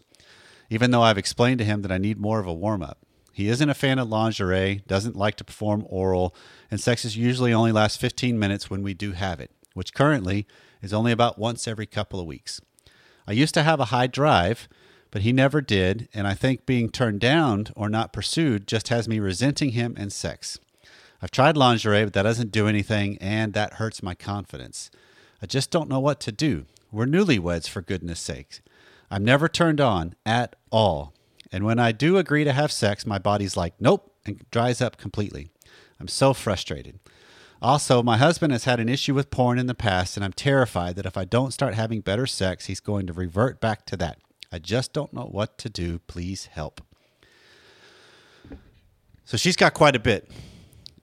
even 0.70 0.92
though 0.92 1.02
I've 1.02 1.18
explained 1.18 1.58
to 1.58 1.64
him 1.64 1.82
that 1.82 1.90
I 1.90 1.98
need 1.98 2.20
more 2.20 2.38
of 2.38 2.46
a 2.46 2.54
warm 2.54 2.80
up. 2.80 2.98
He 3.32 3.48
isn't 3.48 3.68
a 3.68 3.74
fan 3.74 3.98
of 3.98 4.08
lingerie, 4.08 4.82
doesn't 4.86 5.16
like 5.16 5.34
to 5.36 5.44
perform 5.44 5.84
oral, 5.88 6.32
and 6.70 6.80
sex 6.80 7.04
is 7.04 7.16
usually 7.16 7.52
only 7.52 7.72
lasts 7.72 7.98
15 7.98 8.38
minutes 8.38 8.70
when 8.70 8.84
we 8.84 8.94
do 8.94 9.12
have 9.12 9.40
it, 9.40 9.50
which 9.74 9.94
currently 9.94 10.46
is 10.80 10.92
only 10.92 11.10
about 11.10 11.40
once 11.40 11.66
every 11.66 11.86
couple 11.86 12.20
of 12.20 12.26
weeks. 12.26 12.60
I 13.26 13.32
used 13.32 13.54
to 13.54 13.64
have 13.64 13.80
a 13.80 13.86
high 13.86 14.06
drive, 14.06 14.68
but 15.10 15.22
he 15.22 15.32
never 15.32 15.60
did, 15.60 16.08
and 16.14 16.28
I 16.28 16.34
think 16.34 16.66
being 16.66 16.88
turned 16.88 17.18
down 17.18 17.66
or 17.74 17.88
not 17.88 18.12
pursued 18.12 18.68
just 18.68 18.90
has 18.90 19.08
me 19.08 19.18
resenting 19.18 19.70
him 19.70 19.96
and 19.98 20.12
sex. 20.12 20.60
I've 21.20 21.32
tried 21.32 21.56
lingerie, 21.56 22.04
but 22.04 22.12
that 22.12 22.22
doesn't 22.22 22.52
do 22.52 22.68
anything, 22.68 23.18
and 23.18 23.54
that 23.54 23.74
hurts 23.74 24.04
my 24.04 24.14
confidence. 24.14 24.92
I 25.42 25.46
just 25.46 25.70
don't 25.70 25.88
know 25.88 26.00
what 26.00 26.20
to 26.20 26.32
do. 26.32 26.66
We're 26.90 27.06
newlyweds, 27.06 27.68
for 27.68 27.82
goodness 27.82 28.20
sakes. 28.20 28.60
I'm 29.10 29.24
never 29.24 29.48
turned 29.48 29.80
on 29.80 30.14
at 30.26 30.56
all. 30.70 31.12
And 31.52 31.64
when 31.64 31.78
I 31.78 31.92
do 31.92 32.16
agree 32.18 32.44
to 32.44 32.52
have 32.52 32.72
sex, 32.72 33.06
my 33.06 33.18
body's 33.18 33.56
like, 33.56 33.74
nope, 33.80 34.12
and 34.26 34.44
dries 34.50 34.80
up 34.80 34.96
completely. 34.98 35.50
I'm 36.00 36.08
so 36.08 36.34
frustrated. 36.34 36.98
Also, 37.60 38.02
my 38.02 38.16
husband 38.18 38.52
has 38.52 38.64
had 38.64 38.78
an 38.80 38.88
issue 38.88 39.14
with 39.14 39.30
porn 39.30 39.58
in 39.58 39.66
the 39.66 39.74
past, 39.74 40.16
and 40.16 40.24
I'm 40.24 40.32
terrified 40.32 40.94
that 40.96 41.06
if 41.06 41.16
I 41.16 41.24
don't 41.24 41.52
start 41.52 41.74
having 41.74 42.00
better 42.00 42.26
sex, 42.26 42.66
he's 42.66 42.80
going 42.80 43.06
to 43.06 43.12
revert 43.12 43.60
back 43.60 43.84
to 43.86 43.96
that. 43.96 44.18
I 44.52 44.58
just 44.58 44.92
don't 44.92 45.12
know 45.12 45.24
what 45.24 45.58
to 45.58 45.68
do. 45.68 45.98
Please 46.00 46.46
help. 46.46 46.80
So 49.24 49.36
she's 49.36 49.56
got 49.56 49.74
quite 49.74 49.96
a 49.96 50.00
bit. 50.00 50.30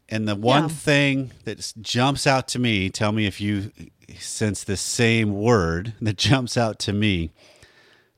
And 0.08 0.28
the 0.28 0.36
one 0.36 0.64
Yeah. 0.64 0.70
thing 0.70 1.32
that 1.46 1.74
jumps 1.82 2.26
out 2.28 2.48
to 2.50 2.60
me, 2.60 2.90
tell 2.90 3.12
me 3.12 3.26
if 3.26 3.42
you 3.42 3.72
sense 4.20 4.64
the 4.64 4.78
same 4.78 5.34
word 5.34 5.94
that 6.02 6.18
jumps 6.18 6.58
out 6.58 6.80
to 6.80 6.94
me 6.94 7.32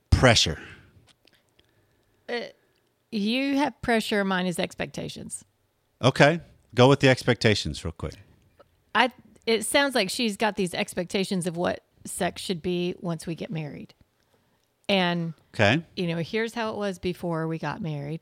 pressure. 0.10 0.60
Uh, 2.30 2.42
you 3.12 3.58
have 3.58 3.82
pressure, 3.82 4.24
mine 4.26 4.48
is 4.48 4.60
expectations. 4.60 5.46
Okay. 6.02 6.42
Go 6.76 6.90
with 6.90 7.00
the 7.00 7.10
expectations 7.10 7.84
real 7.86 7.94
quick. 7.94 8.14
I 8.94 9.12
it 9.46 9.66
sounds 9.66 9.96
like 9.96 10.10
she's 10.10 10.36
got 10.36 10.58
these 10.58 10.74
expectations 10.74 11.48
of 11.48 11.56
what 11.56 11.84
sex 12.06 12.42
should 12.42 12.62
be 12.62 12.96
once 13.00 13.26
we 13.26 13.34
get 13.36 13.50
married. 13.50 13.94
And 14.90 15.34
Okay. 15.56 15.84
you 15.96 16.08
know, 16.08 16.18
here's 16.18 16.54
how 16.54 16.72
it 16.72 16.78
was 16.78 17.00
before 17.00 17.48
we 17.48 17.58
got 17.58 17.82
married 17.82 18.22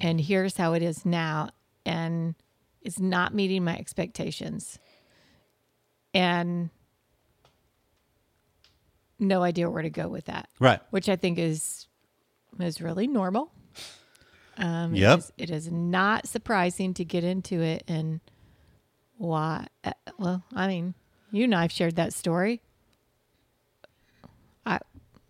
and 0.00 0.20
here's 0.20 0.56
how 0.56 0.74
it 0.74 0.82
is 0.82 1.04
now 1.06 1.50
and 1.86 2.34
it's 2.82 2.98
not 3.00 3.34
meeting 3.34 3.64
my 3.64 3.76
expectations. 3.76 4.78
And 6.14 6.70
no 9.18 9.42
idea 9.42 9.68
where 9.70 9.82
to 9.82 9.90
go 9.90 10.08
with 10.08 10.26
that, 10.26 10.48
Right. 10.60 10.80
which 10.90 11.08
I 11.08 11.16
think 11.16 11.38
is 11.38 11.86
is 12.60 12.80
really 12.80 13.06
normal. 13.06 13.52
Um, 14.56 14.94
it 14.94 14.98
Yep. 15.00 15.18
is- 15.18 15.32
it 15.38 15.50
is 15.50 15.70
not 15.70 16.26
surprising 16.26 16.92
to 16.94 17.04
get 17.04 17.22
into 17.24 17.60
it 17.60 17.84
and 17.86 18.20
why. 19.16 19.66
Uh, 19.84 19.92
well, 20.18 20.42
I 20.54 20.66
mean, 20.66 20.94
you 21.30 21.44
and 21.44 21.54
I've 21.54 21.70
shared 21.72 21.96
that 21.96 22.12
story. 22.12 22.60
I 24.66 24.78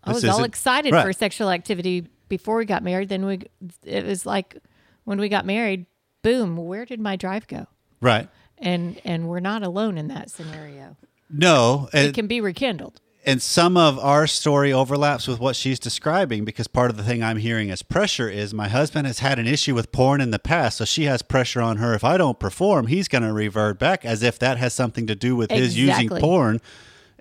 I 0.03 0.13
This 0.13 0.23
was 0.23 0.31
all 0.31 0.43
excited 0.43 0.93
right. 0.93 1.03
for 1.03 1.13
sexual 1.13 1.49
activity 1.51 2.07
before 2.29 2.55
we 2.57 2.65
got 2.65 2.83
married. 2.83 3.09
Then 3.09 3.25
we, 3.25 3.41
it 3.83 4.05
was 4.05 4.25
like 4.25 4.57
when 5.03 5.19
we 5.19 5.29
got 5.29 5.45
married, 5.45 5.85
boom, 6.23 6.55
where 6.57 6.85
did 6.85 6.99
my 6.99 7.15
drive 7.15 7.47
go? 7.47 7.67
Right. 8.01 8.29
And 8.57 8.99
and 9.03 9.27
we're 9.27 9.39
not 9.41 9.61
alone 9.61 9.97
in 9.97 10.07
that 10.07 10.29
scenario. 10.31 10.95
No. 11.29 11.89
It 11.93 12.05
And, 12.07 12.13
can 12.15 12.27
be 12.27 12.41
rekindled. 12.41 13.01
And 13.25 13.41
some 13.41 13.75
of 13.75 13.99
our 13.99 14.27
story 14.27 14.71
overlaps 14.71 15.27
with 15.27 15.39
what 15.39 15.55
she's 15.55 15.79
describing 15.79 16.45
because 16.45 16.67
part 16.67 16.89
of 16.89 16.97
the 16.97 17.03
thing 17.03 17.21
I'm 17.21 17.37
hearing 17.37 17.69
as 17.69 17.81
pressure 17.81 18.29
is 18.29 18.53
my 18.53 18.69
husband 18.69 19.07
has 19.07 19.19
had 19.19 19.39
an 19.39 19.47
issue 19.47 19.75
with 19.75 19.91
porn 19.91 20.21
in 20.21 20.31
the 20.31 20.39
past, 20.39 20.77
so 20.77 20.85
she 20.85 21.03
has 21.03 21.21
pressure 21.21 21.61
on 21.61 21.77
her. 21.77 21.93
If 21.93 22.03
I 22.03 22.17
don't 22.17 22.39
perform, 22.39 22.87
he's 22.87 23.07
going 23.07 23.23
to 23.23 23.33
revert 23.33 23.77
back 23.77 24.05
as 24.05 24.23
if 24.23 24.39
that 24.39 24.57
has 24.57 24.73
something 24.73 25.05
to 25.07 25.15
do 25.15 25.35
with 25.35 25.51
his 25.51 25.77
using 25.77 26.07
porn, 26.09 26.61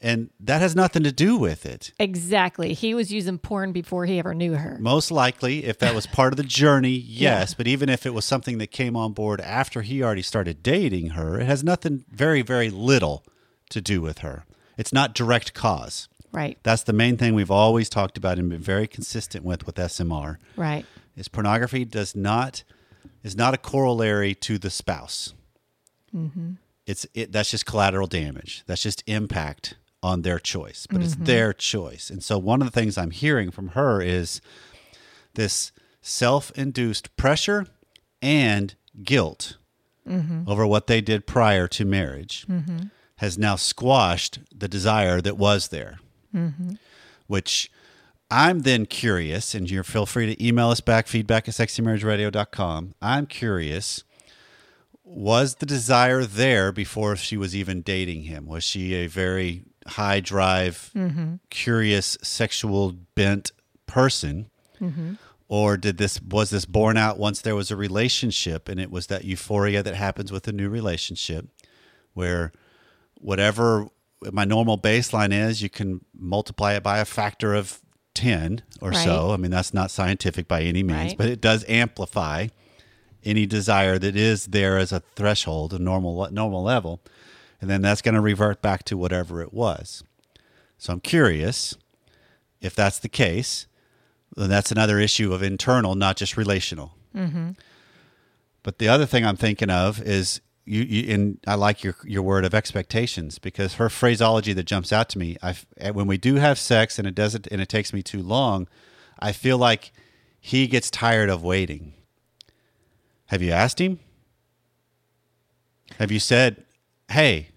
and 0.00 0.30
that 0.38 0.60
has 0.60 0.76
nothing 0.76 1.02
to 1.02 1.10
do 1.10 1.36
with 1.36 1.66
it. 1.66 1.92
Exactly. 1.98 2.74
He 2.74 2.94
was 2.94 3.12
using 3.12 3.36
porn 3.36 3.72
before 3.72 4.06
he 4.06 4.20
ever 4.20 4.34
knew 4.34 4.54
her. 4.54 4.78
Most 4.80 5.10
likely, 5.10 5.64
if 5.64 5.78
that 5.80 5.94
was 5.94 6.06
part 6.06 6.32
of 6.32 6.36
the 6.36 6.44
journey, 6.44 6.90
yes. 7.06 7.54
But 7.54 7.66
even 7.66 7.88
if 7.88 8.06
it 8.06 8.14
was 8.14 8.24
something 8.24 8.58
that 8.58 8.68
came 8.68 8.94
on 8.96 9.12
board 9.12 9.40
after 9.40 9.82
he 9.82 10.02
already 10.02 10.22
started 10.22 10.62
dating 10.62 11.10
her, 11.10 11.40
it 11.40 11.46
has 11.46 11.64
nothing, 11.64 12.04
very, 12.08 12.42
very 12.42 12.70
little 12.70 13.24
to 13.70 13.80
do 13.80 14.00
with 14.00 14.18
her. 14.18 14.44
It's 14.78 14.92
not 14.92 15.14
direct 15.14 15.52
cause. 15.52 16.08
Right. 16.32 16.56
That's 16.62 16.84
the 16.84 16.92
main 16.92 17.16
thing 17.16 17.34
we've 17.34 17.50
always 17.50 17.88
talked 17.88 18.16
about 18.16 18.38
and 18.38 18.48
been 18.48 18.60
very 18.60 18.86
consistent 18.86 19.44
with 19.44 19.66
with 19.66 19.74
SMR. 19.74 20.36
Right. 20.56 20.86
Is 21.16 21.28
pornography 21.28 21.84
does 21.84 22.14
not 22.14 22.62
is 23.22 23.36
not 23.36 23.54
a 23.54 23.58
corollary 23.58 24.34
to 24.36 24.56
the 24.58 24.70
spouse. 24.70 25.34
Mm-hmm. 26.14 26.52
It's 26.86 27.06
it 27.12 27.32
that's 27.32 27.50
just 27.50 27.66
collateral 27.66 28.06
damage. 28.06 28.62
That's 28.66 28.82
just 28.82 29.02
impact 29.06 29.74
on 30.02 30.22
their 30.22 30.38
choice, 30.38 30.86
but 30.88 31.02
it's 31.02 31.14
mm-hmm. 31.16 31.24
their 31.24 31.52
choice. 31.52 32.08
And 32.08 32.22
so 32.22 32.38
one 32.38 32.62
of 32.62 32.68
the 32.68 32.72
things 32.72 32.96
I'm 32.96 33.10
hearing 33.10 33.50
from 33.50 33.68
her 33.68 34.00
is 34.00 34.40
this 35.34 35.72
self-induced 36.02 37.16
pressure 37.16 37.66
and 38.22 38.76
guilt 39.02 39.56
mm-hmm. 40.08 40.48
over 40.48 40.64
what 40.66 40.86
they 40.86 41.00
did 41.00 41.26
prior 41.26 41.66
to 41.66 41.84
marriage 41.84 42.46
has 43.18 43.38
now 43.38 43.56
squashed 43.56 44.40
the 44.54 44.68
desire 44.68 45.20
that 45.20 45.36
was 45.36 45.68
there 45.68 45.98
mm-hmm. 46.34 46.72
which 47.26 47.70
I'm 48.30 48.60
then 48.60 48.86
curious, 48.86 49.54
and 49.54 49.70
you 49.70 49.82
feel 49.82 50.06
free 50.06 50.34
to 50.34 50.46
email 50.46 50.68
us 50.68 50.80
back, 50.80 51.06
feedback 51.06 51.48
at 51.48 51.54
sexymarriageradio.com. 51.54 52.94
I'm 53.00 53.26
curious, 53.26 54.04
was 55.02 55.56
the 55.56 55.66
desire 55.66 56.24
there 56.24 56.70
before 56.70 57.16
she 57.16 57.36
was 57.36 57.56
even 57.56 57.80
dating 57.80 58.24
him? 58.24 58.46
Was 58.46 58.64
she 58.64 58.94
a 58.94 59.06
very 59.06 59.64
high 59.86 60.20
drive, 60.20 60.90
mm-hmm. 60.94 61.36
curious, 61.48 62.18
sexual 62.22 62.92
bent 63.14 63.52
person? 63.86 64.50
Mm-hmm. 64.80 65.14
Or 65.50 65.78
did 65.78 65.96
this 65.96 66.20
was 66.20 66.50
this 66.50 66.66
born 66.66 66.98
out 66.98 67.18
once 67.18 67.40
there 67.40 67.56
was 67.56 67.70
a 67.70 67.76
relationship 67.76 68.68
and 68.68 68.78
it 68.78 68.90
was 68.90 69.06
that 69.06 69.24
euphoria 69.24 69.82
that 69.82 69.94
happens 69.94 70.30
with 70.30 70.46
a 70.46 70.52
new 70.52 70.68
relationship 70.68 71.46
where 72.12 72.52
whatever 73.20 73.88
my 74.32 74.44
normal 74.44 74.78
baseline 74.78 75.32
is, 75.32 75.62
you 75.62 75.68
can 75.70 76.04
multiply 76.18 76.74
it 76.74 76.82
by 76.82 76.98
a 76.98 77.04
factor 77.04 77.54
of 77.54 77.80
10 78.14 78.62
or 78.80 78.92
so. 78.92 79.30
I 79.32 79.36
mean, 79.36 79.50
that's 79.50 79.72
not 79.72 79.90
scientific 79.90 80.48
by 80.48 80.62
any 80.62 80.82
means, 80.82 81.10
Right. 81.10 81.18
but 81.18 81.26
it 81.28 81.40
does 81.40 81.64
amplify 81.68 82.48
any 83.24 83.46
desire 83.46 83.98
that 83.98 84.16
is 84.16 84.46
there 84.46 84.76
as 84.78 84.90
a 84.92 85.02
threshold, 85.14 85.72
a 85.72 85.78
normal 85.78 86.28
normal 86.32 86.62
level. 86.62 87.00
And 87.60 87.68
then 87.68 87.82
that's 87.82 88.02
going 88.02 88.14
to 88.14 88.20
revert 88.20 88.62
back 88.62 88.84
to 88.84 88.96
whatever 88.96 89.40
it 89.42 89.52
was. 89.52 90.02
So 90.78 90.92
I'm 90.92 91.00
curious 91.00 91.76
if 92.60 92.74
that's 92.74 92.98
the 92.98 93.08
case, 93.08 93.66
then 94.36 94.48
that's 94.48 94.70
another 94.72 94.98
issue 94.98 95.32
of 95.32 95.42
internal, 95.42 95.94
not 95.94 96.16
just 96.16 96.36
relational. 96.36 96.94
Mm-hmm. 97.14 97.50
But 98.62 98.78
the 98.78 98.88
other 98.88 99.06
thing 99.06 99.24
I'm 99.24 99.36
thinking 99.36 99.70
of 99.70 100.00
is 100.02 100.40
you, 100.68 100.82
you 100.82 101.14
and 101.14 101.38
I 101.46 101.54
like 101.54 101.82
your 101.82 101.96
your 102.04 102.22
word 102.22 102.44
of 102.44 102.54
expectations 102.54 103.38
because 103.38 103.74
her 103.74 103.88
phraseology 103.88 104.52
that 104.52 104.64
jumps 104.64 104.92
out 104.92 105.08
to 105.10 105.18
me. 105.18 105.36
I 105.42 105.56
when 105.92 106.06
we 106.06 106.18
do 106.18 106.36
have 106.36 106.58
sex 106.58 106.98
and 106.98 107.08
it 107.08 107.14
doesn't 107.14 107.46
and 107.50 107.60
it 107.60 107.68
takes 107.68 107.92
me 107.92 108.02
too 108.02 108.22
long, 108.22 108.68
I 109.18 109.32
feel 109.32 109.58
like 109.58 109.92
he 110.40 110.66
gets 110.66 110.90
tired 110.90 111.30
of 111.30 111.42
waiting. 111.42 111.94
Have 113.26 113.42
you 113.42 113.50
asked 113.52 113.80
him? 113.80 113.98
Have 115.98 116.12
you 116.12 116.20
said, 116.20 116.64
"Hey, 117.10 117.48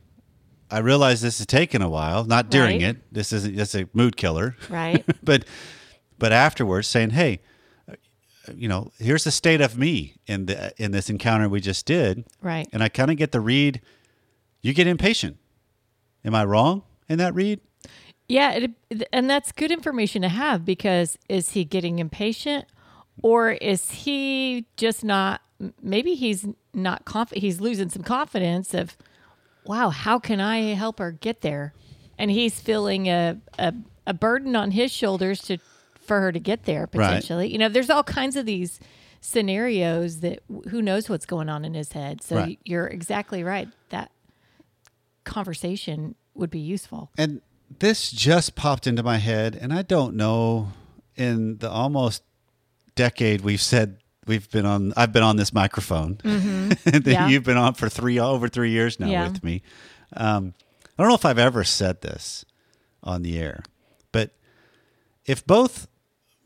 I 0.69 0.79
realize 0.79 1.21
this 1.21 1.39
is 1.39 1.45
taking 1.45 1.81
a 1.81 1.89
while. 1.89 2.23
Not 2.23 2.49
during 2.49 2.81
Right. 2.81 2.95
it. 2.95 3.13
This 3.13 3.33
isn't. 3.33 3.55
That's 3.55 3.75
a 3.75 3.87
mood 3.93 4.15
killer." 4.17 4.55
Right. 4.69 5.05
but 5.23 5.45
but 6.17 6.31
afterwards 6.31 6.87
saying, 6.87 7.11
"Hey, 7.11 7.41
you 8.55 8.67
know, 8.67 8.91
here's 8.97 9.23
the 9.23 9.31
state 9.31 9.61
of 9.61 9.77
me 9.77 10.15
in 10.27 10.45
the 10.45 10.73
in 10.77 10.91
this 10.91 11.09
encounter 11.09 11.47
we 11.49 11.61
just 11.61 11.85
did." 11.85 12.25
Right. 12.41 12.67
And 12.73 12.83
I 12.83 12.89
kind 12.89 13.11
of 13.11 13.17
get 13.17 13.31
the 13.31 13.41
read. 13.41 13.81
You 14.61 14.73
get 14.73 14.87
impatient. 14.87 15.37
Am 16.23 16.35
I 16.35 16.45
wrong 16.45 16.83
in 17.09 17.17
that 17.17 17.33
read? 17.33 17.59
Yeah, 18.27 18.51
it, 18.51 19.07
and 19.11 19.29
that's 19.29 19.51
good 19.51 19.71
information 19.71 20.21
to 20.21 20.29
have 20.29 20.63
because 20.63 21.17
is 21.27 21.49
he 21.49 21.65
getting 21.65 21.99
impatient 21.99 22.65
or 23.21 23.51
is 23.51 23.91
he 23.91 24.65
just 24.77 25.03
not? 25.03 25.41
Maybe 25.81 26.15
he's 26.15 26.47
not 26.73 27.03
confident. 27.05 27.43
He's 27.43 27.59
losing 27.59 27.89
some 27.89 28.03
confidence 28.03 28.73
of, 28.73 28.95
wow, 29.65 29.89
how 29.89 30.17
can 30.17 30.39
I 30.39 30.73
help 30.75 30.99
her 30.99 31.11
get 31.11 31.41
there? 31.41 31.73
And 32.17 32.31
he's 32.31 32.59
feeling 32.59 33.07
a 33.07 33.37
a, 33.59 33.73
a 34.07 34.13
burden 34.13 34.55
on 34.55 34.71
his 34.71 34.91
shoulders 34.91 35.41
to 35.43 35.57
for 36.11 36.19
her 36.19 36.31
to 36.33 36.39
get 36.41 36.63
there 36.65 36.87
potentially. 36.87 37.49
You 37.49 37.57
know, 37.57 37.69
there's 37.69 37.89
all 37.89 38.03
kinds 38.03 38.35
of 38.35 38.45
these 38.45 38.81
scenarios 39.21 40.19
that 40.19 40.39
who 40.69 40.81
knows 40.81 41.07
what's 41.09 41.25
going 41.25 41.47
on 41.47 41.63
in 41.63 41.73
his 41.73 41.93
head. 41.93 42.21
So 42.21 42.35
Right. 42.35 42.59
you're 42.65 42.87
exactly 42.87 43.43
right. 43.45 43.69
That 43.91 44.11
conversation 45.23 46.15
would 46.33 46.49
be 46.49 46.59
useful. 46.59 47.11
And 47.17 47.41
this 47.79 48.11
just 48.11 48.55
popped 48.55 48.87
into 48.87 49.03
my 49.03 49.17
head, 49.17 49.55
and 49.55 49.71
I 49.73 49.83
don't 49.83 50.15
know. 50.15 50.73
In 51.15 51.57
the 51.59 51.69
almost 51.69 52.23
decade 52.95 53.41
we've 53.41 53.61
said 53.61 53.97
we've 54.25 54.49
been 54.49 54.65
on, 54.65 54.93
I've 54.97 55.11
been 55.13 55.23
on 55.23 55.35
this 55.35 55.53
microphone 55.53 56.17
that 56.23 56.25
Mm-hmm. 56.25 57.09
Yeah. 57.09 57.27
you've 57.27 57.43
been 57.43 57.57
on 57.57 57.73
for 57.75 57.89
three 57.89 58.17
over 58.19 58.47
three 58.47 58.71
years 58.71 58.99
now 58.99 59.07
Yeah. 59.07 59.27
with 59.27 59.43
me. 59.43 59.61
Um, 60.13 60.53
I 60.97 61.03
don't 61.03 61.09
know 61.09 61.15
if 61.15 61.25
I've 61.25 61.37
ever 61.39 61.63
said 61.63 62.01
this 62.01 62.43
on 63.03 63.21
the 63.23 63.37
air, 63.39 63.63
but 64.11 64.31
if 65.25 65.45
both 65.45 65.87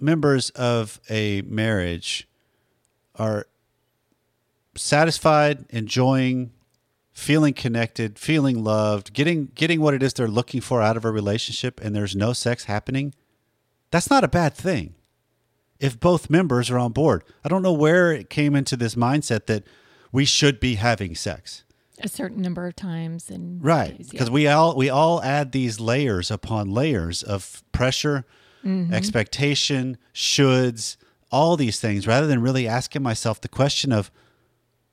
members 0.06 0.52
of 0.52 1.02
a 1.10 1.42
marriage 1.42 2.28
are 3.16 3.48
satisfied, 4.76 5.66
enjoying, 5.70 6.52
feeling 7.12 7.54
connected, 7.54 8.20
feeling 8.20 8.64
loved, 8.64 9.14
getting 9.14 9.52
getting 9.56 9.82
what 9.82 9.94
it 9.94 10.04
is 10.04 10.14
they're 10.14 10.28
looking 10.28 10.62
for 10.62 10.82
out 10.82 10.98
of 10.98 11.06
a 11.06 11.12
relationship 11.12 11.82
and 11.82 11.96
there's 11.96 12.16
no 12.16 12.34
sex 12.34 12.66
happening, 12.66 13.14
that's 13.92 14.10
not 14.10 14.24
a 14.24 14.28
bad 14.28 14.54
thing. 14.54 14.96
If 15.80 16.00
both 16.00 16.30
members 16.30 16.70
are 16.72 16.80
on 16.80 16.94
board. 16.94 17.24
I 17.44 17.50
don't 17.50 17.62
know 17.62 17.74
where 17.74 18.12
it 18.12 18.30
came 18.30 18.56
into 18.56 18.78
this 18.78 18.96
mindset 18.96 19.46
that 19.48 19.64
we 20.12 20.24
should 20.24 20.60
be 20.62 20.76
having 20.76 21.16
sex. 21.16 21.64
A 22.02 22.08
certain 22.08 22.42
number 22.42 22.66
of 22.68 22.76
times 22.76 23.30
and 23.30 23.64
Right. 23.64 23.98
days, 23.98 24.08
yeah. 24.08 24.12
Because 24.12 24.30
we 24.30 24.48
all 24.48 24.76
we 24.76 24.90
all 24.90 25.22
add 25.24 25.52
these 25.52 25.80
layers 25.80 26.30
upon 26.32 26.70
layers 26.70 27.24
of 27.24 27.64
pressure, 27.72 28.26
Mm-hmm. 28.66 28.96
expectation, 28.96 29.98
shoulds, 30.12 30.98
all 31.32 31.56
these 31.56 31.80
things, 31.80 32.08
rather 32.08 32.26
than 32.26 32.42
really 32.42 32.68
asking 32.68 33.04
myself 33.04 33.40
the 33.40 33.48
question 33.48 33.92
of 33.92 34.10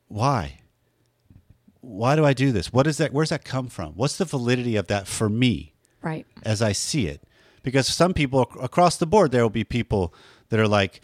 why? 0.09 0.61
Why 1.81 2.15
do 2.15 2.25
I 2.25 2.35
do 2.35 2.53
this? 2.53 2.71
What 2.71 2.87
is 2.87 2.99
that? 2.99 3.15
Where's 3.15 3.31
that 3.31 3.45
come 3.47 3.69
from? 3.69 3.95
What's 3.95 4.19
the 4.19 4.27
validity 4.27 4.77
of 4.77 4.89
that 4.89 5.09
for 5.09 5.31
me 5.31 5.73
right. 6.03 6.27
as 6.43 6.61
I 6.61 6.73
see 6.73 7.07
it? 7.07 7.23
Because 7.63 7.87
some 7.87 8.13
people 8.13 8.43
across 8.61 8.99
the 8.99 9.07
board, 9.07 9.33
there 9.33 9.43
will 9.43 9.51
be 9.51 9.65
people 9.65 10.15
that 10.51 10.61
are 10.61 10.69
like, 10.69 11.01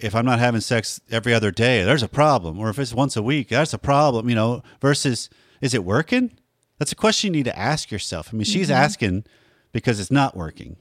if 0.00 0.14
I'm 0.14 0.26
not 0.26 0.40
having 0.40 0.60
sex 0.60 1.00
every 1.10 1.32
other 1.32 1.52
day, 1.52 1.84
there's 1.84 2.02
a 2.02 2.08
problem. 2.08 2.58
Or 2.58 2.68
if 2.68 2.80
it's 2.80 2.92
once 2.92 3.16
a 3.16 3.22
week, 3.22 3.50
that's 3.50 3.72
a 3.72 3.78
problem, 3.78 4.28
you 4.28 4.34
know, 4.34 4.64
versus 4.80 5.30
is 5.60 5.72
it 5.72 5.84
working? 5.84 6.32
That's 6.78 6.92
a 6.92 6.96
question 6.96 7.32
you 7.32 7.38
need 7.38 7.44
to 7.44 7.58
ask 7.58 7.90
yourself. 7.92 8.30
I 8.32 8.36
mean, 8.36 8.44
she's 8.44 8.68
mm-hmm. 8.68 8.82
asking 8.82 9.24
because 9.70 10.00
it's 10.00 10.10
not 10.10 10.36
working. 10.36 10.76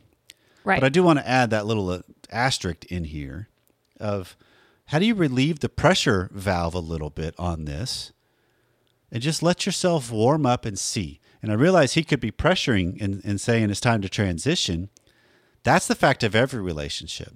Right. 0.68 0.82
But 0.82 0.88
I 0.88 0.90
do 0.90 1.02
want 1.02 1.18
to 1.20 1.28
add 1.28 1.50
that 1.52 1.66
little 1.66 1.90
uh, 1.90 2.02
asterisk 2.30 2.84
in 2.92 3.06
here 3.06 3.48
of 4.02 4.36
how 4.88 5.00
do 5.00 5.06
you 5.06 5.16
relieve 5.16 5.60
the 5.62 5.70
pressure 5.70 6.30
valve 6.34 6.74
a 6.74 6.80
little 6.80 7.10
bit 7.10 7.34
on 7.40 7.64
this 7.64 8.12
and 9.10 9.24
just 9.24 9.42
let 9.42 9.66
yourself 9.66 10.12
warm 10.12 10.46
up 10.46 10.66
and 10.66 10.78
see. 10.78 11.22
And 11.42 11.52
I 11.54 11.56
realize 11.56 11.94
he 11.94 12.04
could 12.04 12.20
be 12.20 12.32
pressuring 12.32 13.02
and, 13.02 13.24
and 13.24 13.40
saying 13.40 13.70
it's 13.70 13.80
time 13.80 14.02
to 14.02 14.10
transition. 14.10 14.90
That's 15.64 15.88
the 15.88 15.96
fact 15.96 16.22
of 16.22 16.36
every 16.36 16.62
relationship. 16.62 17.34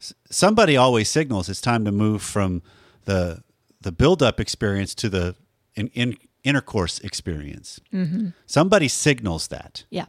S- 0.00 0.14
Somebody 0.30 0.76
always 0.76 1.08
signals 1.08 1.48
it's 1.48 1.60
time 1.60 1.84
to 1.84 1.92
move 1.92 2.22
from 2.22 2.62
the 3.04 3.42
the 3.80 3.90
build 3.90 4.22
up 4.22 4.38
experience 4.38 4.94
to 4.94 5.08
the 5.08 5.34
in, 5.74 5.88
in, 5.88 6.16
intercourse 6.44 7.00
experience. 7.00 7.80
Somebody 8.46 8.86
signals 8.86 9.48
that 9.48 9.84
yeah. 9.90 10.06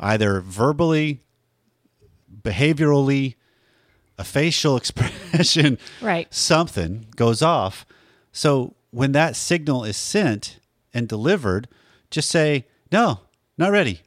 either 0.00 0.40
verbally, 0.40 1.20
behaviorally, 2.42 3.34
a 4.18 4.24
facial 4.24 4.76
expression, 4.82 5.78
Right. 6.00 6.32
something 6.32 7.06
goes 7.16 7.42
off. 7.42 7.86
So 8.32 8.74
when 8.90 9.12
that 9.12 9.36
signal 9.36 9.84
is 9.84 9.96
sent 9.96 10.58
and 10.92 11.08
delivered, 11.08 11.68
just 12.10 12.28
say, 12.28 12.66
no, 12.90 13.20
not 13.56 13.72
ready. 13.72 14.02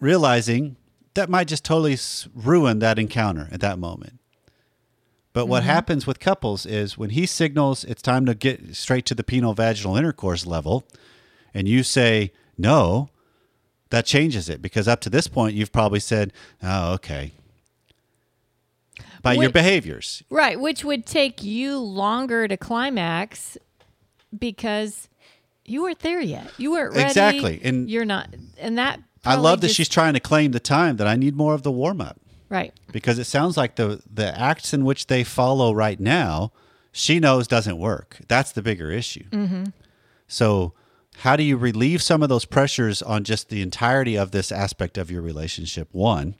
Realizing 0.00 0.76
that 1.14 1.28
might 1.28 1.48
just 1.48 1.64
totally 1.64 1.98
ruin 2.34 2.78
that 2.78 2.98
encounter 2.98 3.48
at 3.50 3.60
that 3.60 3.78
moment. 3.78 4.20
But 5.32 5.46
what 5.46 5.60
mm-hmm. 5.60 5.70
happens 5.70 6.06
with 6.06 6.20
couples 6.20 6.64
is 6.64 6.96
when 6.96 7.10
he 7.10 7.26
signals 7.26 7.84
it's 7.84 8.02
time 8.02 8.24
to 8.26 8.34
get 8.34 8.74
straight 8.74 9.04
to 9.06 9.14
the 9.14 9.24
penile 9.24 9.54
vaginal 9.54 9.96
intercourse 9.96 10.46
level, 10.46 10.84
and 11.52 11.68
you 11.68 11.82
say 11.82 12.32
no, 12.56 13.10
that 13.90 14.06
changes 14.06 14.48
it 14.48 14.60
because 14.60 14.86
up 14.88 15.00
to 15.02 15.10
this 15.10 15.26
point 15.28 15.54
you've 15.54 15.72
probably 15.72 16.00
said, 16.00 16.32
"Oh, 16.62 16.92
okay." 16.94 17.32
By 19.20 19.34
your 19.34 19.50
behaviors, 19.50 20.22
Right, 20.30 20.58
which 20.60 20.84
would 20.84 21.04
take 21.04 21.42
you 21.42 21.78
longer 21.78 22.46
to 22.46 22.56
climax 22.56 23.58
because 24.36 25.08
you 25.64 25.82
weren't 25.82 26.00
there 26.00 26.20
yet. 26.20 26.52
You 26.56 26.70
weren't 26.70 26.94
ready. 26.94 27.08
Exactly, 27.08 27.60
and- 27.62 27.90
you're 27.90 28.04
not, 28.04 28.28
and 28.58 28.78
that. 28.78 29.00
I 29.24 29.34
love 29.34 29.60
that 29.60 29.68
just- 29.68 29.76
she's 29.76 29.88
trying 29.88 30.14
to 30.14 30.20
claim 30.20 30.52
the 30.52 30.60
time 30.60 30.96
that 30.96 31.06
I 31.08 31.16
need 31.16 31.34
more 31.36 31.54
of 31.54 31.62
the 31.64 31.72
warm 31.72 32.00
up 32.00 32.20
right. 32.48 32.72
because 32.92 33.18
it 33.18 33.24
sounds 33.24 33.56
like 33.56 33.74
the 33.74 34.00
the 34.12 34.38
acts 34.38 34.72
in 34.72 34.84
which 34.84 35.08
they 35.08 35.24
follow 35.24 35.72
right 35.74 35.98
now, 35.98 36.52
she 36.92 37.18
knows 37.18 37.48
doesn't 37.48 37.78
work. 37.78 38.18
That's 38.28 38.52
the 38.52 38.62
bigger 38.62 38.90
issue. 38.90 39.24
Mm-hmm. 39.30 39.64
So, 40.28 40.72
how 41.22 41.34
do 41.34 41.42
you 41.42 41.56
relieve 41.56 42.00
some 42.00 42.22
of 42.22 42.28
those 42.28 42.44
pressures 42.44 43.02
on 43.02 43.24
just 43.24 43.48
the 43.48 43.60
entirety 43.60 44.16
of 44.16 44.30
this 44.30 44.52
aspect 44.52 44.96
of 44.96 45.10
your 45.10 45.20
relationship? 45.20 45.88
One, 45.90 46.36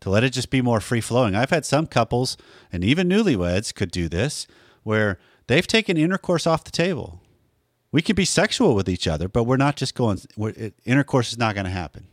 to 0.00 0.10
let 0.10 0.24
it 0.24 0.30
just 0.30 0.50
be 0.50 0.60
more 0.60 0.80
free 0.80 1.00
flowing. 1.00 1.34
I've 1.34 1.50
had 1.50 1.64
some 1.64 1.86
couples, 1.86 2.36
and 2.70 2.84
even 2.84 3.08
newlyweds 3.08 3.74
could 3.74 3.90
do 3.90 4.08
this, 4.08 4.46
where 4.82 5.18
they've 5.46 5.66
taken 5.66 5.96
intercourse 5.96 6.46
off 6.46 6.64
the 6.64 6.70
table. 6.70 7.22
We 7.92 8.02
could 8.02 8.16
be 8.16 8.26
sexual 8.26 8.74
with 8.74 8.88
each 8.88 9.06
other, 9.06 9.26
but 9.28 9.44
we're 9.44 9.56
not 9.56 9.76
just 9.76 9.94
going. 9.94 10.20
We're, 10.36 10.50
it, 10.50 10.74
intercourse 10.84 11.32
is 11.32 11.38
not 11.38 11.54
going 11.54 11.66
to 11.66 11.70
happen. 11.70 12.08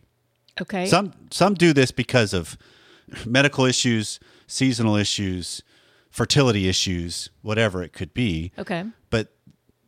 Okay. 0.61 0.85
Some 0.85 1.13
some 1.31 1.55
do 1.55 1.73
this 1.73 1.91
because 1.91 2.33
of 2.33 2.57
medical 3.25 3.65
issues, 3.65 4.19
seasonal 4.47 4.95
issues, 4.95 5.61
fertility 6.09 6.69
issues, 6.69 7.29
whatever 7.41 7.83
it 7.83 7.91
could 7.91 8.13
be. 8.13 8.51
okay. 8.57 8.85
But 9.09 9.33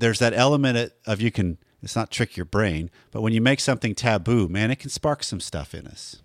there's 0.02 0.20
that 0.20 0.34
element 0.34 0.92
of- 1.06 1.22
you 1.22 1.32
can 1.32 1.58
it's 1.84 1.96
not 1.96 2.12
trick 2.12 2.38
your 2.38 2.46
brain, 2.46 2.92
but 3.12 3.22
when 3.22 3.34
you 3.34 3.42
make 3.42 3.60
something 3.60 3.96
taboo, 3.96 4.48
man, 4.48 4.70
it 4.70 4.78
can 4.78 4.92
spark 4.92 5.24
some 5.24 5.40
stuff 5.40 5.74
in 5.74 5.88
us. 5.88 6.22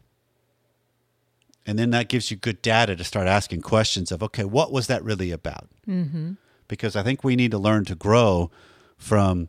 And 1.65 1.79
then 1.79 1.91
that 1.91 2.09
gives 2.09 2.31
you 2.31 2.37
good 2.37 2.61
data 2.61 2.95
to 2.95 3.03
start 3.03 3.27
asking 3.27 3.63
questions 3.63 4.13
of, 4.13 4.23
okay, 4.23 4.45
what 4.45 4.71
was 4.71 4.87
that 4.89 5.03
really 5.03 5.31
about? 5.31 5.69
Mm-hmm. 5.89 6.33
Because 6.69 6.95
I 6.95 7.03
think 7.03 7.25
we 7.25 7.37
need 7.37 7.53
to 7.53 7.59
learn 7.59 7.87
to 7.87 7.95
grow 7.95 8.51
from 8.99 9.49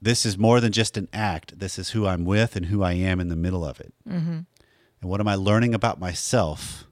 this 0.00 0.24
is 0.24 0.38
more 0.38 0.60
than 0.60 0.70
just 0.70 0.96
an 0.96 1.08
act. 1.12 1.58
This 1.58 1.76
is 1.76 1.90
who 1.90 2.06
I'm 2.06 2.24
with 2.24 2.54
and 2.54 2.66
who 2.66 2.84
I 2.84 2.92
am 2.92 3.18
in 3.18 3.28
the 3.28 3.36
middle 3.36 3.64
of 3.64 3.80
it. 3.80 3.92
Mm-hmm. 4.08 4.40
And 5.00 5.10
what 5.10 5.20
am 5.20 5.28
I 5.28 5.34
learning 5.34 5.74
about 5.74 5.98
myself 5.98 6.84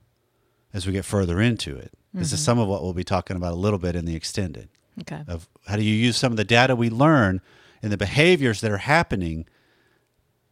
as 0.73 0.85
we 0.85 0.91
get 0.91 1.05
further 1.05 1.39
into 1.39 1.77
it? 1.77 1.93
This 2.13 2.31
is 2.31 2.39
some 2.39 2.59
of 2.59 2.67
what 2.67 2.81
we'll 2.81 2.93
be 2.93 3.03
talking 3.03 3.35
about 3.35 3.53
a 3.53 3.57
little 3.57 3.79
bit 3.79 3.95
in 3.95 4.05
the 4.05 4.15
extended 4.15 4.69
Okay. 5.01 5.23
of 5.27 5.49
how 5.67 5.75
do 5.75 5.83
you 5.83 5.93
use 5.93 6.15
some 6.15 6.31
of 6.31 6.37
the 6.37 6.43
data 6.45 6.75
we 6.75 6.89
learn 6.89 7.41
and 7.81 7.91
the 7.91 7.97
behaviors 7.97 8.61
that 8.61 8.71
are 8.71 8.77
happening 8.77 9.45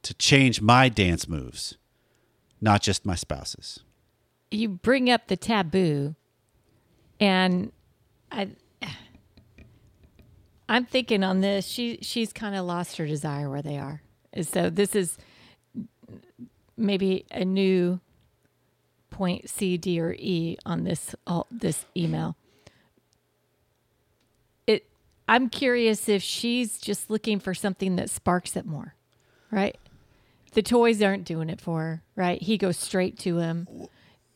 to 0.01 0.13
change 0.15 0.59
my 0.61 0.89
dance 0.89 1.27
moves, 1.29 1.77
not 2.59 2.81
just 2.81 3.05
my 3.05 3.15
spouse's. 3.15 3.79
you 4.51 4.67
bring 4.69 5.09
up 5.09 5.27
the 5.27 5.37
taboo 5.37 6.15
and 7.19 7.71
i 8.31 8.49
i'm 10.67 10.85
thinking 10.85 11.23
on 11.23 11.41
this 11.41 11.65
she 11.65 11.97
she's 12.01 12.33
kind 12.33 12.55
of 12.55 12.65
lost 12.65 12.97
her 12.97 13.05
desire 13.05 13.49
where 13.49 13.61
they 13.61 13.77
are 13.77 14.01
so 14.41 14.69
this 14.69 14.95
is 14.95 15.17
maybe 16.75 17.25
a 17.31 17.45
new 17.45 17.99
point 19.09 19.49
c 19.49 19.77
d 19.77 19.99
or 20.01 20.13
e 20.17 20.57
on 20.65 20.83
this 20.83 21.15
all 21.27 21.47
this 21.51 21.85
email 21.95 22.35
i'm 25.27 25.49
curious 25.49 26.07
if 26.09 26.21
she's 26.23 26.77
just 26.79 27.09
looking 27.09 27.39
for 27.39 27.53
something 27.53 27.95
that 27.95 28.09
sparks 28.09 28.55
it 28.55 28.65
more 28.65 28.95
right? 29.51 29.77
The 30.53 30.63
toys 30.63 31.01
aren't 31.03 31.25
doing 31.25 31.49
it 31.49 31.61
for 31.61 31.79
her 31.81 32.03
right? 32.15 32.41
He 32.41 32.57
goes 32.57 32.77
straight 32.77 33.17
to 33.19 33.37
him. 33.37 33.67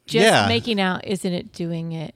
Just 0.06 0.23
Yeah. 0.26 0.47
making 0.47 0.80
out 0.80 1.06
isn't 1.08 1.34
it 1.34 1.52
doing 1.52 1.91
it? 1.91 2.13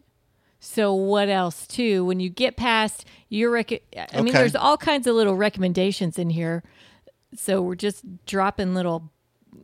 So 0.59 0.93
what 0.93 1.27
else 1.29 1.65
too? 1.65 2.05
When 2.05 2.19
you 2.19 2.29
get 2.29 2.55
past 2.57 3.05
your 3.29 3.49
rec- 3.51 3.81
i 4.13 4.21
mean 4.21 4.33
there's 4.33 4.55
all 4.55 4.77
kinds 4.77 5.07
of 5.07 5.15
little 5.15 5.35
recommendations 5.35 6.19
in 6.19 6.29
here. 6.29 6.63
So 7.35 7.61
we're 7.61 7.75
just 7.75 8.03
dropping 8.25 8.73
little 8.75 9.09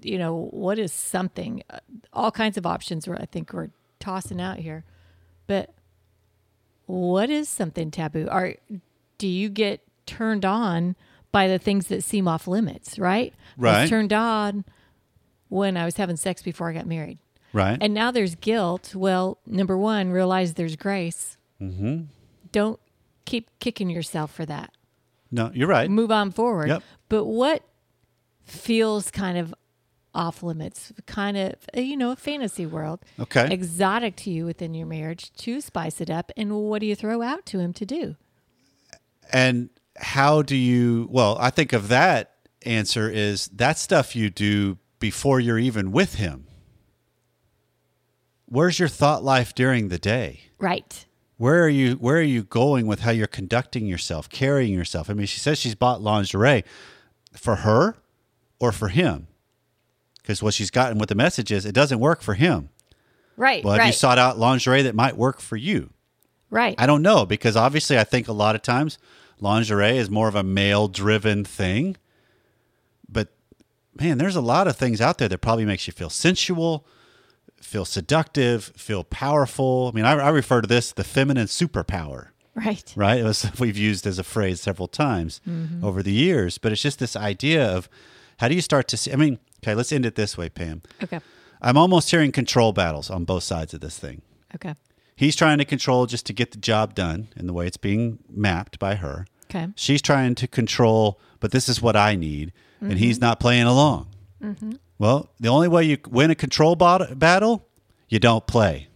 you 0.02 0.18
know 0.18 0.48
what 0.52 0.78
is 0.80 0.92
something? 0.92 1.64
Uh, 1.70 1.80
all 2.14 2.32
kinds 2.32 2.58
of 2.58 2.66
options 2.66 3.08
i 3.08 3.26
think 3.26 3.54
we're 3.54 3.70
tossing 4.00 4.42
out 4.42 4.58
here. 4.58 4.84
But 5.48 5.74
what 6.86 7.30
is 7.30 7.50
something 7.50 7.92
taboo? 7.92 8.28
Are 8.30 8.56
do 9.18 9.28
you 9.28 9.50
get 9.50 9.82
turned 10.06 10.46
on 10.46 10.96
by 11.32 11.48
the 11.48 11.60
things 11.60 11.88
that 11.88 12.04
seem 12.04 12.28
off 12.28 12.48
limits, 12.48 12.98
right? 12.98 13.34
Right. 13.58 13.76
I 13.76 13.82
was 13.82 13.90
turned 13.90 14.14
on 14.14 14.64
when 15.50 15.78
I 15.78 15.86
was 15.86 15.98
having 15.98 16.16
sex 16.18 16.42
before 16.42 16.70
I 16.70 16.74
got 16.74 16.86
married. 16.88 17.20
Right. 17.54 17.78
And 17.80 17.94
now 17.94 18.12
there's 18.12 18.36
guilt. 18.36 18.94
Well, 18.96 19.38
number 19.46 19.78
one, 19.78 20.12
realize 20.12 20.54
there's 20.56 20.76
grace. 20.76 21.38
Mm-hmm. 21.62 22.04
Don't 22.52 22.80
keep 23.26 23.50
kicking 23.60 23.90
yourself 23.90 24.34
for 24.34 24.46
that. 24.46 24.72
no, 25.32 25.52
you're 25.54 25.68
right. 25.68 25.90
Move 25.90 26.12
on 26.12 26.32
forward. 26.32 26.70
Yep. 26.70 26.84
But 27.10 27.26
what 27.26 27.64
feels 28.46 29.12
kind 29.12 29.38
of 29.38 29.54
off 30.16 30.42
limits, 30.42 30.92
kind 31.06 31.38
of, 31.38 31.54
uh, 31.76 31.82
you 31.82 31.96
know, 31.98 32.12
a 32.12 32.16
fantasy 32.16 32.66
world, 32.66 33.00
Okay. 33.20 33.48
exotic 33.52 34.16
to 34.18 34.32
you 34.32 34.46
within 34.46 34.74
your 34.74 34.88
marriage 34.88 35.32
to 35.34 35.62
spice 35.62 36.02
it 36.02 36.10
up? 36.10 36.32
And 36.38 36.56
what 36.56 36.80
do 36.80 36.86
you 36.88 36.96
throw 36.96 37.22
out 37.22 37.46
to 37.48 37.60
him 37.60 37.74
to 37.74 37.86
do? 37.86 38.16
And 39.32 39.70
how 39.98 40.42
do 40.42 40.56
you, 40.56 41.08
well, 41.12 41.38
I 41.40 41.50
think 41.50 41.74
of 41.74 41.88
that 41.90 42.34
answer 42.64 43.10
is 43.10 43.48
that 43.50 43.78
stuff 43.78 44.16
you 44.16 44.30
do 44.30 44.78
before 45.00 45.40
you're 45.40 45.60
even 45.60 45.92
with 45.92 46.16
him. 46.16 46.46
Where's 48.46 48.80
your 48.80 48.88
thought 48.88 49.24
life 49.24 49.54
during 49.54 49.90
the 49.90 49.98
day? 49.98 50.42
Right. 50.60 51.06
Where 51.38 51.64
are 51.64 51.70
you 51.70 51.94
where 51.96 52.18
are 52.18 52.22
you 52.22 52.44
going 52.44 52.88
with 52.88 53.02
how 53.02 53.12
you're 53.12 53.28
conducting 53.28 53.86
yourself, 53.86 54.28
carrying 54.30 54.74
yourself? 54.74 55.10
I 55.10 55.14
mean, 55.14 55.28
she 55.28 55.40
says 55.40 55.60
she's 55.60 55.76
bought 55.76 56.02
lingerie 56.02 56.64
for 57.34 57.58
her 57.58 57.98
or 58.60 58.72
for 58.72 58.88
him. 58.88 59.28
Because 60.22 60.42
what 60.42 60.54
she's 60.56 60.72
gotten 60.72 60.98
with 60.98 61.10
the 61.10 61.16
message 61.16 61.52
is 61.52 61.66
it 61.66 61.76
doesn't 61.76 62.00
work 62.00 62.22
for 62.22 62.34
him. 62.34 62.70
Right. 63.38 63.64
Well, 63.64 63.74
have 63.74 63.80
right. 63.80 63.88
you 63.88 63.94
sought 63.94 64.18
out 64.18 64.40
lingerie 64.40 64.82
that 64.82 64.96
might 64.96 65.16
work 65.16 65.40
for 65.40 65.56
you? 65.56 65.92
Right. 66.50 66.76
I 66.78 66.86
don't 66.86 67.02
know 67.02 67.26
because 67.26 67.56
obviously 67.56 67.98
I 67.98 68.04
think 68.04 68.28
a 68.28 68.34
lot 68.34 68.56
of 68.56 68.62
times 68.62 68.98
lingerie 69.40 69.98
is 69.98 70.10
more 70.10 70.28
of 70.28 70.36
a 70.36 70.44
male 70.44 70.88
driven 70.88 71.44
thing. 71.44 71.98
But 73.10 73.30
man, 74.00 74.18
there's 74.18 74.36
a 74.36 74.42
lot 74.42 74.68
of 74.68 74.76
things 74.76 75.02
out 75.02 75.18
there 75.18 75.30
that 75.30 75.40
probably 75.40 75.66
makes 75.66 75.88
you 75.88 75.94
feel 75.94 76.10
sensual, 76.10 76.86
feel 77.62 77.86
seductive, 77.86 78.66
feel 78.76 79.04
powerful. 79.04 79.90
I 79.92 79.96
mean, 79.96 80.06
I, 80.06 80.14
I 80.14 80.30
refer 80.30 80.62
to 80.62 80.68
this 80.68 80.92
the 80.92 81.04
feminine 81.04 81.48
superpower, 81.48 82.30
right. 82.56 82.94
right? 82.96 83.20
It 83.20 83.24
was 83.24 83.50
we've 83.60 83.78
used 83.78 84.06
as 84.08 84.20
a 84.20 84.24
phrase 84.24 84.62
several 84.62 84.88
times 84.88 85.42
mm-hmm. 85.48 85.84
over 85.84 86.04
the 86.04 86.14
years, 86.14 86.58
but 86.58 86.72
it's 86.72 86.82
just 86.82 87.00
this 87.00 87.16
idea 87.16 87.66
of 87.66 87.90
how 88.38 88.48
do 88.48 88.56
you 88.56 88.62
start 88.62 88.88
to 88.90 88.98
see? 88.98 89.12
I 89.12 89.16
mean, 89.16 89.40
okay, 89.64 89.74
let's 89.74 89.92
end 89.92 90.06
it 90.06 90.16
this 90.16 90.38
way, 90.38 90.50
Pam. 90.50 90.82
Okay. 91.04 91.20
I'm 91.62 91.78
almost 91.78 92.12
hearing 92.12 92.32
control 92.32 92.72
battles 92.72 93.10
on 93.10 93.26
both 93.26 93.44
sides 93.44 93.74
of 93.74 93.82
this 93.82 93.98
thing. 93.98 94.22
Okay. 94.54 94.76
He's 95.18 95.36
trying 95.36 95.58
to 95.58 95.66
control 95.66 96.06
just 96.06 96.28
to 96.28 96.34
get 96.34 96.52
the 96.52 96.60
job 96.60 96.94
done 96.94 97.30
in 97.36 97.48
the 97.48 97.54
way 97.54 97.66
it's 97.66 97.76
being 97.76 98.20
mapped 98.30 98.78
by 98.78 98.96
her. 98.96 99.26
Okay. 99.50 99.68
She's 99.76 100.02
trying 100.02 100.36
to 100.36 100.48
control, 100.48 101.20
but 101.40 101.52
this 101.52 101.68
is 101.68 101.82
what 101.82 101.96
I 101.96 102.16
need, 102.16 102.54
and 102.80 103.00
he's 103.00 103.20
not 103.20 103.40
playing 103.40 103.66
along. 103.66 104.10
Mm-hmm. 104.44 104.74
Well, 105.00 105.32
the 105.40 105.50
only 105.50 105.68
way 105.68 105.86
you 105.86 105.98
win 106.08 106.30
a 106.30 106.36
control 106.36 106.76
bot- 106.76 107.18
battle, 107.18 107.68
you 108.08 108.20
don't 108.20 108.46
play. 108.46 108.90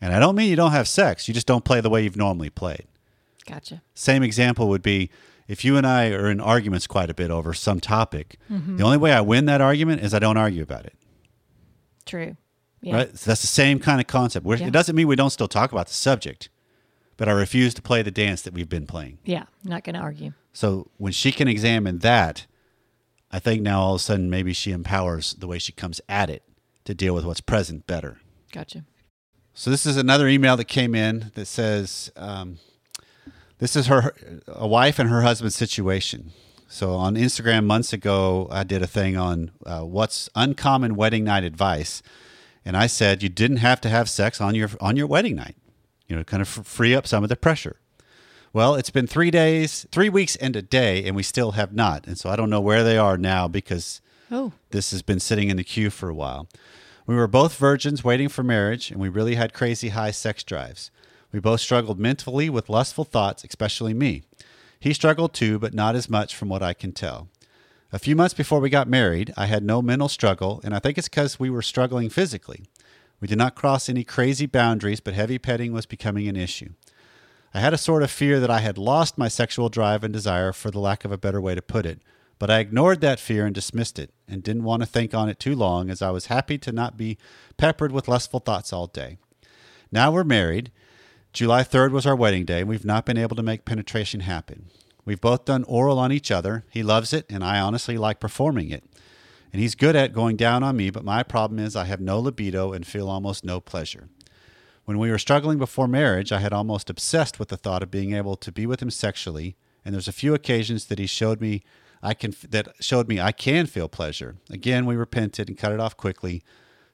And 0.00 0.14
I 0.14 0.18
don't 0.18 0.34
mean 0.34 0.48
you 0.48 0.56
don't 0.56 0.72
have 0.72 0.88
sex, 0.88 1.28
you 1.28 1.34
just 1.34 1.46
don't 1.46 1.66
play 1.66 1.82
the 1.82 1.90
way 1.90 2.02
you've 2.02 2.16
normally 2.16 2.48
played. 2.50 2.86
Gotcha. 3.46 3.82
Same 3.94 4.22
example 4.22 4.68
would 4.68 4.82
be 4.82 5.10
if 5.48 5.66
you 5.66 5.76
and 5.76 5.86
I 5.86 6.12
are 6.12 6.30
in 6.30 6.40
arguments 6.40 6.86
quite 6.86 7.10
a 7.10 7.14
bit 7.14 7.30
over 7.30 7.52
some 7.52 7.78
topic, 7.78 8.38
the 8.48 8.82
only 8.82 8.96
way 8.96 9.12
I 9.12 9.20
win 9.20 9.44
that 9.46 9.60
argument 9.60 10.00
is 10.02 10.14
I 10.14 10.18
don't 10.18 10.38
argue 10.38 10.62
about 10.62 10.86
it. 10.86 10.94
True. 12.06 12.36
Yeah. 12.82 12.96
Right? 12.96 13.18
So 13.18 13.30
that's 13.30 13.40
the 13.40 13.46
same 13.46 13.78
kind 13.78 14.00
of 14.00 14.06
concept. 14.06 14.44
Yeah. 14.46 14.66
It 14.66 14.72
doesn't 14.72 14.94
mean 14.94 15.06
we 15.06 15.16
don't 15.16 15.30
still 15.30 15.48
talk 15.48 15.72
about 15.72 15.86
the 15.86 15.94
subject, 15.94 16.50
but 17.16 17.28
I 17.28 17.32
refuse 17.32 17.72
to 17.74 17.82
play 17.82 18.02
the 18.02 18.10
dance 18.10 18.42
that 18.42 18.52
we've 18.52 18.68
been 18.68 18.86
playing. 18.86 19.18
Yeah. 19.24 19.44
Not 19.64 19.84
going 19.84 19.94
to 19.94 20.00
argue. 20.00 20.32
So 20.52 20.90
when 20.98 21.12
she 21.12 21.32
can 21.32 21.48
examine 21.48 22.00
that, 22.00 22.46
I 23.30 23.38
think 23.38 23.62
now 23.62 23.80
all 23.80 23.94
of 23.94 24.00
a 24.00 24.04
sudden 24.04 24.28
maybe 24.28 24.52
she 24.52 24.72
empowers 24.72 25.34
the 25.34 25.46
way 25.46 25.58
she 25.58 25.72
comes 25.72 26.00
at 26.08 26.28
it 26.28 26.42
to 26.84 26.94
deal 26.94 27.14
with 27.14 27.24
what's 27.24 27.40
present 27.40 27.86
better. 27.86 28.18
Gotcha. 28.52 28.84
So 29.54 29.70
this 29.70 29.86
is 29.86 29.96
another 29.96 30.28
email 30.28 30.56
that 30.56 30.64
came 30.64 30.94
in 30.94 31.30
that 31.34 31.46
says, 31.46 32.10
um, 32.16 32.58
"This 33.58 33.76
is 33.76 33.86
her 33.86 34.14
a 34.48 34.66
wife 34.66 34.98
and 34.98 35.08
her 35.08 35.22
husband's 35.22 35.54
situation." 35.54 36.32
So 36.68 36.94
on 36.94 37.16
Instagram 37.16 37.64
months 37.66 37.92
ago, 37.92 38.48
I 38.50 38.64
did 38.64 38.82
a 38.82 38.86
thing 38.86 39.16
on 39.16 39.50
uh, 39.66 39.82
what's 39.82 40.30
uncommon 40.34 40.96
wedding 40.96 41.24
night 41.24 41.44
advice, 41.44 42.02
and 42.64 42.76
I 42.76 42.86
said 42.86 43.22
you 43.22 43.28
didn't 43.28 43.58
have 43.58 43.80
to 43.82 43.88
have 43.88 44.08
sex 44.08 44.40
on 44.40 44.54
your 44.54 44.70
on 44.80 44.96
your 44.96 45.06
wedding 45.06 45.36
night, 45.36 45.56
you 46.06 46.16
know, 46.16 46.24
kind 46.24 46.40
of 46.40 46.58
f- 46.58 46.66
free 46.66 46.94
up 46.94 47.06
some 47.06 47.22
of 47.22 47.28
the 47.28 47.36
pressure. 47.36 47.76
Well, 48.52 48.74
it's 48.74 48.90
been 48.90 49.06
three 49.06 49.30
days, 49.30 49.86
three 49.90 50.10
weeks 50.10 50.36
and 50.36 50.54
a 50.56 50.62
day, 50.62 51.04
and 51.04 51.16
we 51.16 51.22
still 51.22 51.52
have 51.52 51.72
not. 51.72 52.06
And 52.06 52.18
so 52.18 52.28
I 52.28 52.36
don't 52.36 52.50
know 52.50 52.60
where 52.60 52.84
they 52.84 52.98
are 52.98 53.16
now 53.16 53.48
because 53.48 54.02
Oh, 54.30 54.52
this 54.70 54.90
has 54.92 55.02
been 55.02 55.20
sitting 55.20 55.50
in 55.50 55.56
the 55.58 55.64
queue 55.64 55.90
for 55.90 56.08
a 56.08 56.14
while. 56.14 56.48
We 57.06 57.14
were 57.14 57.26
both 57.26 57.56
virgins 57.56 58.04
waiting 58.04 58.28
for 58.28 58.42
marriage, 58.42 58.90
and 58.90 59.00
we 59.00 59.08
really 59.08 59.34
had 59.34 59.52
crazy 59.52 59.90
high 59.90 60.10
sex 60.12 60.42
drives. 60.42 60.90
We 61.32 61.40
both 61.40 61.60
struggled 61.60 61.98
mentally 61.98 62.48
with 62.48 62.68
lustful 62.68 63.04
thoughts, 63.04 63.44
especially 63.44 63.92
me. 63.94 64.22
He 64.78 64.92
struggled 64.92 65.32
too, 65.32 65.58
but 65.58 65.74
not 65.74 65.96
as 65.96 66.08
much 66.08 66.34
from 66.36 66.48
what 66.48 66.62
I 66.62 66.72
can 66.72 66.92
tell. 66.92 67.28
A 67.94 67.98
few 67.98 68.16
months 68.16 68.32
before 68.32 68.58
we 68.58 68.70
got 68.70 68.88
married, 68.88 69.34
I 69.36 69.44
had 69.44 69.62
no 69.62 69.82
mental 69.82 70.08
struggle, 70.08 70.62
and 70.64 70.74
I 70.74 70.78
think 70.78 70.96
it's 70.96 71.10
because 71.10 71.38
we 71.38 71.50
were 71.50 71.60
struggling 71.60 72.08
physically. 72.08 72.64
We 73.20 73.28
did 73.28 73.36
not 73.36 73.54
cross 73.54 73.86
any 73.86 74.02
crazy 74.02 74.46
boundaries, 74.46 75.00
but 75.00 75.12
heavy 75.12 75.38
petting 75.38 75.74
was 75.74 75.84
becoming 75.84 76.26
an 76.26 76.34
issue. 76.34 76.70
I 77.52 77.60
had 77.60 77.74
a 77.74 77.78
sort 77.78 78.02
of 78.02 78.10
fear 78.10 78.40
that 78.40 78.50
I 78.50 78.60
had 78.60 78.78
lost 78.78 79.18
my 79.18 79.28
sexual 79.28 79.68
drive 79.68 80.02
and 80.02 80.12
desire, 80.12 80.54
for 80.54 80.70
the 80.70 80.78
lack 80.78 81.04
of 81.04 81.12
a 81.12 81.18
better 81.18 81.38
way 81.38 81.54
to 81.54 81.60
put 81.60 81.84
it, 81.84 82.00
but 82.38 82.50
I 82.50 82.60
ignored 82.60 83.02
that 83.02 83.20
fear 83.20 83.44
and 83.44 83.54
dismissed 83.54 83.98
it, 83.98 84.10
and 84.26 84.42
didn't 84.42 84.64
want 84.64 84.82
to 84.82 84.88
think 84.88 85.12
on 85.12 85.28
it 85.28 85.38
too 85.38 85.54
long, 85.54 85.90
as 85.90 86.00
I 86.00 86.12
was 86.12 86.26
happy 86.26 86.56
to 86.56 86.72
not 86.72 86.96
be 86.96 87.18
peppered 87.58 87.92
with 87.92 88.08
lustful 88.08 88.40
thoughts 88.40 88.72
all 88.72 88.86
day. 88.86 89.18
Now 89.92 90.10
we're 90.10 90.24
married. 90.24 90.72
July 91.34 91.62
3rd 91.62 91.90
was 91.90 92.06
our 92.06 92.16
wedding 92.16 92.46
day, 92.46 92.60
and 92.60 92.70
we've 92.70 92.86
not 92.86 93.04
been 93.04 93.18
able 93.18 93.36
to 93.36 93.42
make 93.42 93.66
penetration 93.66 94.20
happen. 94.20 94.70
We've 95.04 95.20
both 95.20 95.44
done 95.44 95.64
oral 95.64 95.98
on 95.98 96.12
each 96.12 96.30
other. 96.30 96.64
He 96.70 96.82
loves 96.82 97.12
it, 97.12 97.26
and 97.28 97.42
I 97.42 97.60
honestly 97.60 97.98
like 97.98 98.20
performing 98.20 98.70
it. 98.70 98.84
And 99.52 99.60
he's 99.60 99.74
good 99.74 99.96
at 99.96 100.12
going 100.12 100.36
down 100.36 100.62
on 100.62 100.76
me, 100.76 100.90
but 100.90 101.04
my 101.04 101.22
problem 101.22 101.58
is 101.58 101.76
I 101.76 101.84
have 101.84 102.00
no 102.00 102.18
libido 102.18 102.72
and 102.72 102.86
feel 102.86 103.08
almost 103.08 103.44
no 103.44 103.60
pleasure. 103.60 104.08
When 104.84 104.98
we 104.98 105.10
were 105.10 105.18
struggling 105.18 105.58
before 105.58 105.86
marriage, 105.86 106.32
I 106.32 106.40
had 106.40 106.52
almost 106.52 106.88
obsessed 106.88 107.38
with 107.38 107.48
the 107.48 107.56
thought 107.56 107.82
of 107.82 107.90
being 107.90 108.14
able 108.14 108.36
to 108.36 108.50
be 108.50 108.66
with 108.66 108.80
him 108.80 108.90
sexually, 108.90 109.56
and 109.84 109.94
there's 109.94 110.08
a 110.08 110.12
few 110.12 110.34
occasions 110.34 110.86
that 110.86 110.98
he 110.98 111.06
showed 111.06 111.40
me 111.40 111.62
I 112.02 112.14
can 112.14 112.34
that 112.50 112.68
showed 112.80 113.08
me 113.08 113.20
I 113.20 113.30
can 113.30 113.66
feel 113.66 113.88
pleasure. 113.88 114.36
Again, 114.50 114.86
we 114.86 114.96
repented 114.96 115.48
and 115.48 115.56
cut 115.56 115.72
it 115.72 115.78
off 115.78 115.96
quickly. 115.96 116.42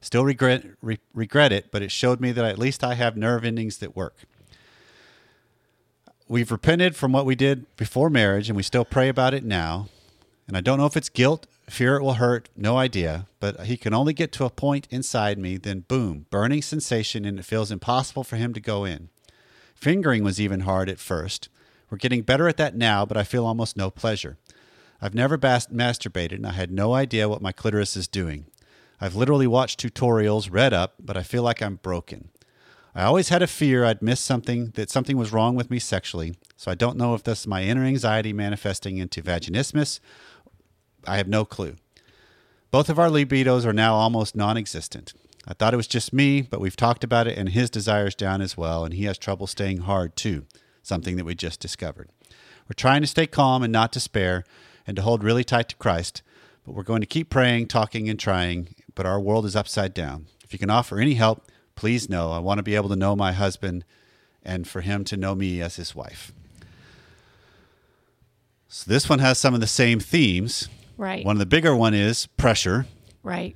Still 0.01 0.25
regret 0.25 0.66
re- 0.83 0.99
regret 1.14 1.51
it, 1.51 1.73
but 1.73 1.83
it 1.83 1.90
showed 1.90 2.21
me 2.21 2.31
that 2.33 2.44
at 2.44 2.59
least 2.59 2.85
I 2.85 2.94
have 2.94 3.16
nerve 3.16 3.44
endings 3.44 3.79
that 3.79 3.97
work. 3.97 4.25
We've 6.31 6.53
repented 6.53 6.95
from 6.95 7.12
what 7.12 7.25
we 7.25 7.35
did 7.35 7.75
before 7.79 8.11
marriage, 8.11 8.51
and 8.51 8.57
we 8.57 8.62
still 8.62 8.85
pray 8.85 9.09
about 9.09 9.33
it 9.33 9.45
now. 9.45 9.88
And 10.47 10.59
I 10.59 10.61
don't 10.61 10.79
know 10.79 10.85
if 10.85 10.97
it's 10.97 11.09
guilt, 11.09 11.47
fear 11.71 11.97
it 11.97 12.03
will 12.03 12.14
hurt, 12.14 12.51
no 12.55 12.77
idea. 12.77 13.27
But 13.41 13.61
he 13.64 13.79
can 13.79 13.95
only 13.95 14.12
get 14.12 14.31
to 14.33 14.45
a 14.45 14.51
point 14.51 14.87
inside 14.91 15.38
me, 15.38 15.57
then 15.57 15.87
boom, 15.88 16.27
burning 16.29 16.61
sensation, 16.61 17.25
and 17.25 17.38
it 17.38 17.47
feels 17.47 17.71
impossible 17.71 18.25
for 18.25 18.37
him 18.37 18.53
to 18.53 18.61
go 18.61 18.85
in. 18.85 19.09
Fingering 19.75 20.23
was 20.23 20.38
even 20.38 20.61
hard 20.61 20.91
at 20.91 20.99
first. 20.99 21.49
We're 21.88 21.97
getting 21.97 22.21
better 22.21 22.47
at 22.47 22.59
that 22.59 22.77
now, 22.77 23.07
but 23.07 23.17
I 23.17 23.25
feel 23.25 23.47
almost 23.47 23.79
no 23.79 23.91
pleasure. 23.91 24.37
I've 25.01 25.14
never 25.14 25.38
bas- 25.38 25.69
masturbated, 25.69 26.33
and 26.35 26.47
I 26.47 26.53
had 26.53 26.71
no 26.71 26.93
idea 26.93 27.31
what 27.31 27.41
my 27.41 27.53
clitoris 27.53 27.97
is 27.97 28.07
doing. 28.07 28.45
I've 29.01 29.17
literally 29.17 29.47
watched 29.47 29.81
tutorials, 29.81 30.53
read 30.53 30.75
up, 30.75 30.95
but 31.01 31.17
I 31.17 31.23
feel 31.23 31.43
like 31.43 31.62
I'm 31.62 31.77
broken. 31.77 32.29
I 32.94 33.05
always 33.05 33.29
had 33.29 33.42
a 33.42 33.46
fear 33.46 33.85
I'd 33.85 34.03
miss 34.03 34.20
something, 34.20 34.70
that 34.74 34.90
something 34.90 35.16
was 35.16 35.33
wrong 35.33 35.55
with 35.55 35.70
me 35.70 35.79
sexually, 35.79 36.35
so 36.57 36.70
I 36.70 36.74
don't 36.74 36.96
know 36.96 37.14
if 37.14 37.22
this 37.22 37.40
is 37.40 37.46
my 37.46 37.62
inner 37.62 37.85
anxiety 37.85 38.33
manifesting 38.33 38.96
into 38.98 39.22
vaginismus. 39.22 40.01
I 41.07 41.16
have 41.16 41.29
no 41.29 41.44
clue. 41.44 41.77
Both 42.70 42.88
of 42.88 42.98
our 42.98 43.09
libidos 43.09 43.64
are 43.64 43.72
now 43.72 43.94
almost 43.94 44.37
non 44.37 44.57
existent. 44.57 45.14
I 45.46 45.55
thought 45.55 45.72
it 45.72 45.79
was 45.79 45.87
just 45.87 46.12
me, 46.12 46.42
but 46.42 46.61
we've 46.61 46.77
talked 46.77 47.05
about 47.05 47.27
it, 47.27 47.38
and 47.38 47.48
his 47.48 47.70
desire's 47.70 48.14
down 48.14 48.42
as 48.42 48.57
well, 48.57 48.85
and 48.85 48.92
he 48.92 49.05
has 49.05 49.16
trouble 49.16 49.46
staying 49.46 49.79
hard 49.79 50.16
too, 50.16 50.44
something 50.83 51.16
that 51.16 51.24
we 51.24 51.35
just 51.35 51.61
discovered. 51.61 52.11
We're 52.68 52.74
trying 52.77 53.01
to 53.01 53.07
stay 53.07 53.27
calm 53.27 53.62
and 53.62 53.72
not 53.72 53.92
despair, 53.92 54.44
and 54.87 54.96
to 54.96 55.03
hold 55.03 55.22
really 55.24 55.44
tight 55.44 55.68
to 55.70 55.77
Christ, 55.77 56.22
but 56.66 56.74
we're 56.74 56.83
going 56.83 57.01
to 57.01 57.07
keep 57.07 57.31
praying, 57.31 57.68
talking, 57.68 58.11
and 58.11 58.18
trying, 58.18 58.74
but 58.94 59.07
our 59.07 59.20
world 59.20 59.46
is 59.46 59.57
upside 59.57 59.94
down. 59.94 60.27
If 60.44 60.53
you 60.53 60.59
can 60.59 60.70
offer 60.70 60.98
any 60.98 61.14
help, 61.14 61.46
please 61.79 62.09
know. 62.09 62.33
I 62.33 62.41
want 62.41 62.59
to 62.59 62.64
be 62.64 62.75
able 62.75 62.88
to 62.88 62.97
know 62.97 63.14
my 63.14 63.31
husband 63.31 63.85
and 64.43 64.67
for 64.67 64.81
him 64.81 65.05
to 65.05 65.17
know 65.17 65.37
me 65.37 65.62
as 65.62 65.77
his 65.77 65.95
wife. 65.95 66.33
So 68.67 68.91
this 68.91 69.09
one 69.09 69.21
has 69.21 69.38
some 69.38 69.55
of 69.55 69.61
the 69.61 69.69
same 69.69 70.01
themes. 70.01 70.69
right. 70.97 71.25
One 71.25 71.37
of 71.37 71.38
the 71.38 71.47
bigger 71.47 71.77
one 71.77 71.95
is 71.95 72.27
pressure 72.27 72.87
right. 73.23 73.55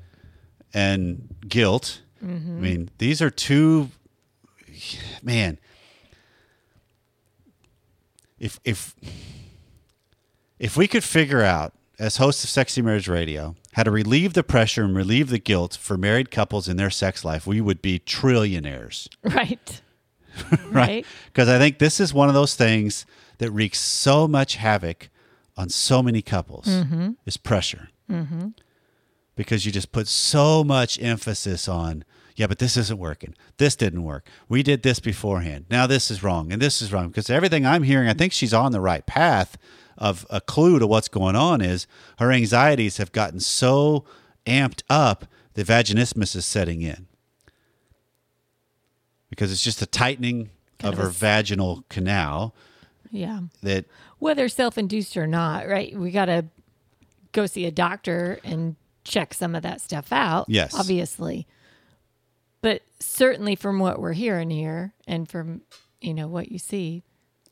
and 0.73 1.35
guilt. 1.49 2.03
Mm-hmm. 2.25 2.57
I 2.59 2.61
mean, 2.61 2.91
these 2.99 3.21
are 3.21 3.29
two 3.29 3.91
man. 5.21 5.59
If 8.39 8.61
if 8.65 8.95
if 10.61 10.77
we 10.77 10.87
could 10.87 11.03
figure 11.03 11.43
out 11.43 11.73
as 11.99 12.19
hosts 12.19 12.45
of 12.45 12.51
Sexy 12.51 12.83
Marriage 12.83 13.09
Radio 13.09 13.57
how 13.73 13.83
to 13.83 13.91
relieve 13.91 14.35
the 14.35 14.43
pressure 14.43 14.85
and 14.85 14.97
relieve 14.97 15.31
the 15.31 15.39
guilt 15.39 15.77
for 15.81 15.97
married 15.97 16.31
couples 16.31 16.69
in 16.69 16.77
their 16.77 16.91
sex 16.91 17.25
life, 17.25 17.47
we 17.47 17.61
would 17.61 17.83
be 17.83 17.99
trillionaires. 17.99 19.09
Right. 19.25 19.83
right? 20.51 20.61
Right. 20.71 21.07
Because 21.27 21.49
I 21.49 21.59
think 21.59 21.79
this 21.79 22.01
is 22.01 22.15
one 22.15 22.29
of 22.29 22.35
those 22.35 22.55
things 22.55 23.05
that 23.39 23.51
wreaks 23.51 23.79
so 23.79 24.27
much 24.27 24.57
havoc 24.57 25.11
on 25.59 25.69
so 25.69 26.03
many 26.03 26.23
couples 26.23 26.67
is 27.27 27.37
pressure. 27.37 27.89
Mm-hmm. 28.11 28.49
Because 29.37 29.67
you 29.67 29.73
just 29.73 29.93
put 29.93 30.09
so 30.09 30.65
much 30.65 30.99
emphasis 31.03 31.69
on, 31.69 32.05
yeah, 32.37 32.47
but 32.47 32.59
this 32.59 32.79
isn't 32.79 32.99
working. 32.99 33.35
This 33.59 33.77
didn't 33.77 34.05
work. 34.05 34.27
We 34.49 34.63
did 34.63 34.83
this 34.83 35.01
beforehand. 35.01 35.67
Now 35.71 35.87
this 35.87 36.11
is 36.11 36.23
wrong 36.23 36.51
and 36.51 36.63
this 36.63 36.81
is 36.81 36.93
wrong. 36.93 37.09
Because 37.09 37.29
everything 37.29 37.67
I'm 37.67 37.83
hearing, 37.83 38.09
I 38.09 38.15
think 38.15 38.33
she's 38.33 38.55
on 38.55 38.73
the 38.73 38.81
right 38.81 39.05
path 39.05 39.59
of 39.99 40.27
a 40.31 40.41
clue 40.41 40.79
to 40.79 40.87
what's 40.87 41.09
going 41.09 41.37
on 41.37 41.61
is 41.61 41.87
her 42.19 42.31
anxieties 42.33 42.97
have 42.97 43.13
gotten 43.13 43.41
so 43.41 44.05
amped 44.47 44.83
up 44.91 45.27
the 45.55 45.63
vaginismus 45.65 46.35
is 46.35 46.47
setting 46.47 46.83
in 46.83 47.07
because 49.31 49.53
it's 49.53 49.63
just 49.65 49.83
a 49.83 49.87
tightening 49.87 50.51
Kind 50.79 50.95
of 50.95 50.99
of 50.99 51.05
her 51.07 51.11
vaginal 51.11 51.85
canal 51.89 52.55
Yeah. 53.11 53.41
that 53.63 53.85
Whether 54.19 54.49
self 54.49 54.77
induced 54.79 55.17
or 55.17 55.27
not, 55.27 55.69
right? 55.69 55.97
We 55.97 56.11
got 56.11 56.27
to 56.27 56.47
go 57.33 57.47
see 57.47 57.67
a 57.67 57.71
doctor 57.71 58.41
and 58.45 58.77
check 59.05 59.35
some 59.35 59.55
of 59.55 59.63
that 59.63 59.81
stuff 59.81 60.13
out. 60.13 60.47
Yes. 60.49 60.75
Obviously. 60.75 61.47
But 62.61 62.83
certainly 63.01 63.57
from 63.57 63.79
what 63.79 64.01
we're 64.01 64.13
hearing 64.13 64.51
here 64.51 64.93
and 65.07 65.29
from, 65.29 65.63
you 66.01 66.15
know, 66.15 66.29
what 66.29 66.51
you 66.53 66.59
see, 66.59 67.03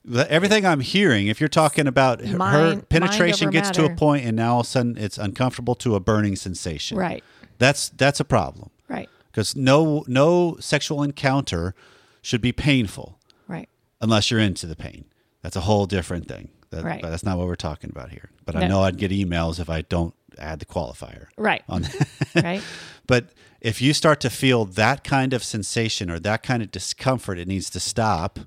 the- 0.05 0.31
everything 0.31 0.65
I'm 0.67 0.81
hearing, 0.81 1.27
if 1.27 1.41
you're 1.41 1.49
talking 1.49 1.87
about 1.87 2.21
her- 2.25 2.39
her 2.39 2.77
penetration 2.89 3.47
mind 3.47 3.53
gets 3.53 3.71
to 3.73 3.85
a 3.85 3.95
point 3.95 4.25
and 4.25 4.37
now 4.37 4.55
all 4.55 4.61
of 4.61 4.67
a 4.67 4.69
sudden 4.69 4.97
it's 4.97 5.19
uncomfortable 5.19 5.75
to 5.77 5.95
a 5.95 6.01
burning 6.01 6.37
sensation. 6.37 6.97
right. 6.99 7.23
That's 7.59 7.91
that's 7.91 8.21
a 8.21 8.25
problem 8.25 8.71
Right. 8.89 9.09
because 9.31 9.55
no 9.55 10.03
no 10.07 10.57
sexual 10.61 11.03
encounter 11.03 11.75
should 12.23 12.41
be 12.41 12.53
painful 12.53 13.19
Right. 13.49 13.69
unless 14.01 14.31
you're 14.31 14.41
into 14.41 14.67
the 14.67 14.77
pain. 14.77 15.05
That's 15.43 15.57
a 15.57 15.61
whole 15.63 15.85
different 15.87 16.27
thing. 16.29 16.49
That, 16.71 16.85
Right. 16.85 17.03
But 17.03 17.11
that's 17.11 17.25
not 17.25 17.37
what 17.37 17.47
we're 17.49 17.57
talking 17.57 17.91
about 17.91 18.11
here. 18.11 18.31
But 18.47 18.57
I 18.57 18.67
know 18.69 18.83
I'd 18.83 18.97
get 18.97 19.11
emails 19.11 19.59
if 19.61 19.69
I 19.69 19.83
don't 19.83 20.15
add 20.39 20.61
the 20.61 20.65
qualifier 20.67 21.27
Right. 21.37 21.63
on 21.69 21.87
right. 22.35 22.63
But 23.07 23.31
if 23.61 23.83
you 23.83 23.93
start 23.93 24.21
to 24.21 24.31
feel 24.31 24.65
that 24.65 25.03
kind 25.05 25.33
of 25.35 25.43
sensation 25.45 26.11
or 26.11 26.19
that 26.21 26.43
kind 26.45 26.63
of 26.63 26.71
discomfort, 26.71 27.39
it 27.39 27.49
needs 27.49 27.69
to 27.71 27.81
stop 27.81 28.39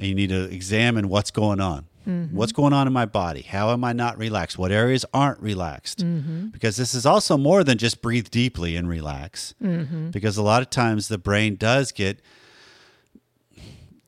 and 0.00 0.08
you 0.08 0.14
need 0.14 0.30
to 0.30 0.44
examine 0.44 1.08
what's 1.08 1.30
going 1.30 1.60
on. 1.60 1.86
Mm-hmm. 2.08 2.34
What's 2.34 2.52
going 2.52 2.72
on 2.72 2.86
in 2.86 2.92
my 2.94 3.04
body? 3.04 3.42
How 3.42 3.70
am 3.72 3.84
I 3.84 3.92
not 3.92 4.16
relaxed? 4.16 4.56
What 4.58 4.72
areas 4.72 5.04
aren't 5.12 5.38
relaxed? 5.40 5.98
Mm-hmm. 5.98 6.46
Because 6.46 6.76
this 6.76 6.94
is 6.94 7.04
also 7.04 7.36
more 7.36 7.62
than 7.62 7.76
just 7.76 8.00
breathe 8.00 8.30
deeply 8.30 8.74
and 8.74 8.88
relax. 8.88 9.54
Mm-hmm. 9.62 10.08
Because 10.10 10.38
a 10.38 10.42
lot 10.42 10.62
of 10.62 10.70
times 10.70 11.08
the 11.08 11.18
brain 11.18 11.56
does 11.56 11.92
get 11.92 12.20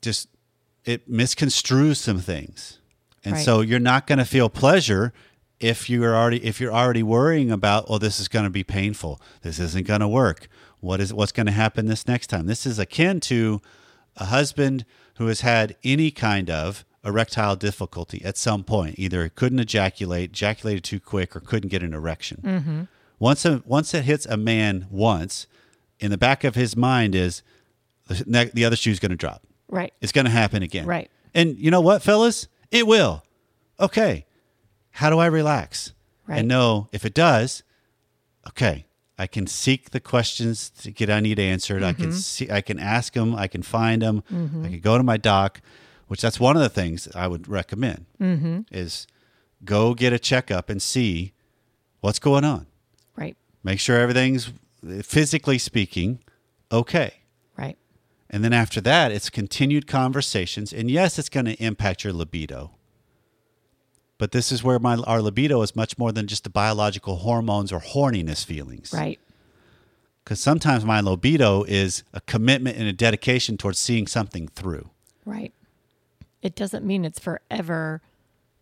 just, 0.01 0.29
it 0.85 1.11
misconstrues 1.11 1.97
some 1.97 2.19
things. 2.19 2.79
And 3.25 3.35
Right. 3.35 3.45
so 3.45 3.61
you're 3.61 3.79
not 3.79 4.07
going 4.07 4.19
to 4.19 4.25
feel 4.25 4.49
pleasure 4.49 5.13
if 5.61 5.89
you're 5.89 6.17
already 6.17 6.45
if 6.45 6.61
you're 6.61 6.73
already 6.73 7.05
worrying 7.05 7.53
about 7.53 7.85
oh 7.89 7.97
this 7.97 8.19
is 8.19 8.27
going 8.27 8.43
to 8.43 8.51
be 8.51 8.65
painful 8.65 9.21
this 9.43 9.61
isn't 9.61 9.87
going 9.87 10.01
to 10.01 10.09
work 10.09 10.49
what 10.81 11.01
is 11.01 11.15
what's 11.15 11.31
going 11.31 11.47
to 11.47 11.53
happen 11.53 11.87
this 11.87 12.09
next 12.09 12.27
time 12.27 12.47
this 12.47 12.67
is 12.67 12.81
akin 12.81 13.21
to 13.21 13.61
a 14.17 14.25
husband 14.25 14.85
who 15.15 15.27
has 15.27 15.43
had 15.43 15.77
any 15.85 16.11
kind 16.11 16.51
of 16.51 16.85
erectile 17.05 17.57
difficulty 17.57 18.23
at 18.25 18.37
some 18.37 18.63
point 18.63 18.97
either 18.99 19.29
couldn't 19.29 19.59
ejaculate 19.59 20.31
ejaculated 20.31 20.85
too 20.85 21.01
quick 21.01 21.35
or 21.35 21.41
couldn't 21.41 21.69
get 21.69 21.83
an 21.83 21.93
erection 21.93 22.41
mm-hmm. 22.45 22.83
once 23.19 23.45
a, 23.45 23.61
once 23.67 23.93
it 23.93 24.05
hits 24.05 24.25
a 24.27 24.37
man 24.37 24.87
once 24.89 25.47
in 25.99 26.11
the 26.11 26.19
back 26.19 26.45
of 26.45 26.55
his 26.55 26.77
mind 26.77 27.15
is 27.15 27.43
the, 28.07 28.23
ne- 28.27 28.51
the 28.55 28.65
other 28.65 28.77
shoe's 28.77 29.01
going 29.01 29.11
to 29.11 29.17
drop 29.17 29.43
Right. 29.69 29.93
it's 30.03 30.13
going 30.13 30.27
to 30.27 30.31
happen 30.31 30.63
again. 30.63 30.85
Right. 30.85 31.11
And 31.35 31.57
you 31.57 31.71
know 31.71 31.81
what, 31.81 32.03
fellas? 32.03 32.47
It 32.71 32.87
will. 32.87 33.25
Okay. 33.81 34.27
How 34.91 35.09
do 35.09 35.19
I 35.19 35.27
relax? 35.27 35.95
Right. 36.27 36.41
And 36.41 36.49
know 36.49 36.89
if 36.93 37.07
it 37.07 37.15
does, 37.15 37.63
okay, 38.49 38.85
I 39.19 39.27
can 39.27 39.47
seek 39.47 39.91
the 39.91 40.01
questions 40.01 40.71
to 40.83 40.91
get 40.91 41.11
I 41.11 41.21
need 41.21 41.39
answered. 41.39 41.83
I 41.83 41.93
Mm-hmm. 41.93 42.03
can 42.03 42.13
see 42.13 42.51
I 42.51 42.61
can 42.61 42.79
ask 42.79 43.13
them, 43.13 43.35
I 43.35 43.47
can 43.47 43.63
find 43.63 44.03
them. 44.03 44.23
I 44.31 44.69
can 44.69 44.81
go 44.81 44.97
to 44.97 45.05
my 45.05 45.17
doc, 45.17 45.61
which 46.09 46.21
that's 46.23 46.41
one 46.41 46.57
of 46.57 46.63
the 46.63 46.69
things 46.69 47.09
I 47.15 47.27
would 47.29 47.47
recommend 47.49 48.07
Mm-hmm. 48.21 48.61
is 48.71 49.07
go 49.65 49.95
get 49.95 50.13
a 50.13 50.19
checkup 50.19 50.69
and 50.71 50.81
see 50.83 51.33
what's 52.01 52.19
going 52.19 52.45
on. 52.45 52.67
Right. 53.17 53.37
Make 53.63 53.79
sure 53.81 53.99
everything's 53.99 54.51
physically 55.03 55.59
speaking 55.59 56.19
okay. 56.73 57.15
Right. 57.57 57.77
And 58.31 58.43
then 58.43 58.53
after 58.55 58.81
that, 58.81 59.13
it's 59.13 59.29
continued 59.31 59.87
conversations. 59.87 60.73
And 60.73 60.91
yes, 60.91 61.19
it's 61.19 61.29
going 61.29 61.47
to 61.47 61.63
impact 61.63 62.03
your 62.03 62.13
libido. 62.15 62.73
But 64.23 64.31
this 64.31 64.53
is 64.53 64.63
where 64.63 64.79
my 64.79 64.95
our 64.99 65.21
libido 65.21 65.63
is 65.63 65.75
much 65.75 65.99
more 65.99 66.13
than 66.13 66.29
just 66.29 66.45
the 66.45 66.49
biological 66.49 67.17
hormones 67.17 67.73
or 67.73 67.81
horniness 67.81 68.45
feelings. 68.45 68.93
Right. 68.93 69.19
Because 70.23 70.39
sometimes 70.39 70.85
my 70.85 71.01
libido 71.01 71.65
is 71.65 72.05
a 72.13 72.21
commitment 72.21 72.77
and 72.77 72.87
a 72.87 72.93
dedication 72.93 73.57
towards 73.57 73.81
seeing 73.81 74.07
something 74.07 74.47
through. 74.47 74.91
Right. 75.25 75.53
It 76.41 76.55
doesn't 76.55 76.87
mean 76.87 77.05
it's 77.05 77.19
forever 77.19 78.01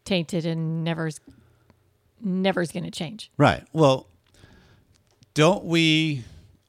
tainted 0.06 0.46
and 0.46 0.82
never's 0.82 1.20
never's 2.22 2.72
going 2.72 2.84
to 2.84 2.90
change. 2.90 3.30
Right. 3.36 3.62
Well, 3.74 4.06
don't 5.34 5.66
we 5.66 6.24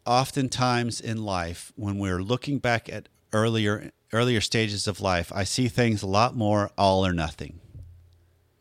oftentimes 0.06 0.99
in 0.99 1.23
life 1.23 1.71
when 1.77 1.97
we're 1.97 2.21
looking 2.21 2.60
back 2.60 2.89
at 2.89 3.08
earlier 3.32 3.93
earlier 4.12 4.41
stages 4.41 4.86
of 4.86 4.99
life, 4.99 5.32
I 5.34 5.45
see 5.45 5.69
things 5.69 6.04
a 6.04 6.08
lot 6.08 6.36
more 6.36 6.71
all 6.77 7.06
or 7.06 7.13
nothing. 7.13 7.62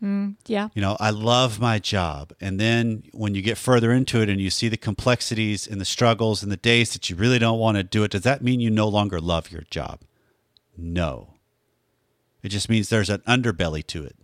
Mm, 0.02 0.36
yeah. 0.46 0.68
you 0.74 0.80
know, 0.80 0.96
I 0.98 1.10
love 1.10 1.60
my 1.60 1.78
job. 1.78 2.32
And 2.40 2.58
then 2.58 3.02
when 3.12 3.34
you 3.34 3.42
get 3.42 3.58
further 3.58 3.92
into 3.92 4.22
it 4.22 4.28
and 4.28 4.40
you 4.40 4.48
see 4.48 4.68
the 4.68 4.76
complexities 4.76 5.66
and 5.66 5.80
the 5.80 5.84
struggles 5.84 6.42
and 6.42 6.50
the 6.50 6.56
days 6.56 6.92
that 6.94 7.10
you 7.10 7.16
really 7.16 7.38
don't 7.38 7.58
want 7.58 7.76
to 7.76 7.82
do 7.82 8.02
it, 8.04 8.12
does 8.12 8.22
that 8.22 8.42
mean 8.42 8.60
you 8.60 8.70
no 8.70 8.88
longer 8.88 9.20
love 9.20 9.50
your 9.50 9.62
job? 9.70 10.00
No. 10.76 11.34
It 12.42 12.48
just 12.48 12.70
means 12.70 12.88
there's 12.88 13.10
an 13.10 13.20
underbelly 13.26 13.86
to 13.88 14.04
it. 14.04 14.16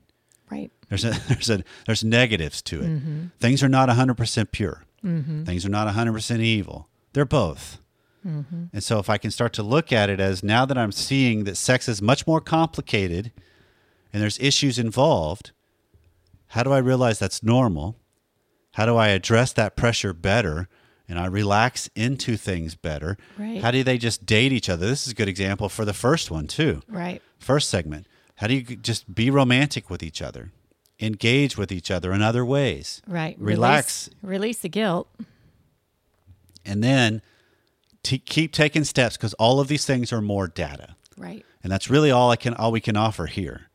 Right. 0.50 0.70
There's 0.88 1.04
a 1.04 1.10
there's 1.28 1.50
a 1.50 1.62
there's 1.86 2.04
negatives 2.04 2.62
to 2.62 2.82
it. 2.82 2.88
Mm-hmm. 2.88 3.26
Things 3.38 3.62
are 3.62 3.68
not 3.68 3.88
100% 3.88 4.52
pure. 4.52 4.84
Mm-hmm. 5.04 5.44
Things 5.44 5.66
are 5.66 5.70
not 5.70 5.92
100% 5.94 6.40
evil. 6.40 6.88
They're 7.12 7.24
both. 7.24 7.78
Mm-hmm. 8.26 8.64
And 8.72 8.82
so 8.82 8.98
if 8.98 9.08
I 9.08 9.18
can 9.18 9.30
start 9.30 9.52
to 9.54 9.62
look 9.62 9.92
at 9.92 10.10
it 10.10 10.18
as 10.18 10.42
now 10.42 10.64
that 10.66 10.76
I'm 10.76 10.92
seeing 10.92 11.44
that 11.44 11.56
sex 11.56 11.88
is 11.88 12.02
much 12.02 12.26
more 12.26 12.40
complicated 12.40 13.32
and 14.12 14.20
there's 14.20 14.38
issues 14.40 14.78
involved, 14.78 15.52
how 16.48 16.62
do 16.62 16.72
I 16.72 16.78
realize 16.78 17.18
that's 17.18 17.42
normal? 17.42 17.96
How 18.72 18.86
do 18.86 18.96
I 18.96 19.08
address 19.08 19.52
that 19.54 19.76
pressure 19.76 20.12
better? 20.12 20.68
And 21.08 21.18
I 21.18 21.26
relax 21.26 21.88
into 21.94 22.36
things 22.36 22.74
better. 22.74 23.16
Right. 23.38 23.60
How 23.62 23.70
do 23.70 23.84
they 23.84 23.96
just 23.96 24.26
date 24.26 24.52
each 24.52 24.68
other? 24.68 24.86
This 24.86 25.06
is 25.06 25.12
a 25.12 25.14
good 25.14 25.28
example 25.28 25.68
for 25.68 25.84
the 25.84 25.92
first 25.92 26.30
one, 26.30 26.46
too. 26.48 26.82
Right. 26.88 27.22
First 27.38 27.70
segment. 27.70 28.06
How 28.36 28.48
do 28.48 28.54
you 28.54 28.62
just 28.76 29.14
be 29.14 29.30
romantic 29.30 29.88
with 29.88 30.02
each 30.02 30.20
other? 30.20 30.50
Engage 31.00 31.56
with 31.56 31.70
each 31.70 31.90
other 31.90 32.12
in 32.12 32.22
other 32.22 32.44
ways. 32.44 33.02
Right. 33.06 33.36
Relax. 33.38 34.10
Release, 34.22 34.40
release 34.40 34.58
the 34.60 34.68
guilt. 34.68 35.08
And 36.64 36.82
then 36.82 37.22
t- 38.02 38.18
keep 38.18 38.52
taking 38.52 38.82
steps 38.84 39.16
because 39.16 39.34
all 39.34 39.60
of 39.60 39.68
these 39.68 39.84
things 39.84 40.12
are 40.12 40.20
more 40.20 40.48
data. 40.48 40.96
Right. 41.18 41.46
and 41.62 41.72
that's 41.72 41.88
really 41.88 42.10
all 42.10 42.30
I 42.30 42.36
can 42.36 42.52
all 42.52 42.70
we 42.70 42.80
can 42.82 42.94
offer 42.94 43.24
here 43.24 43.70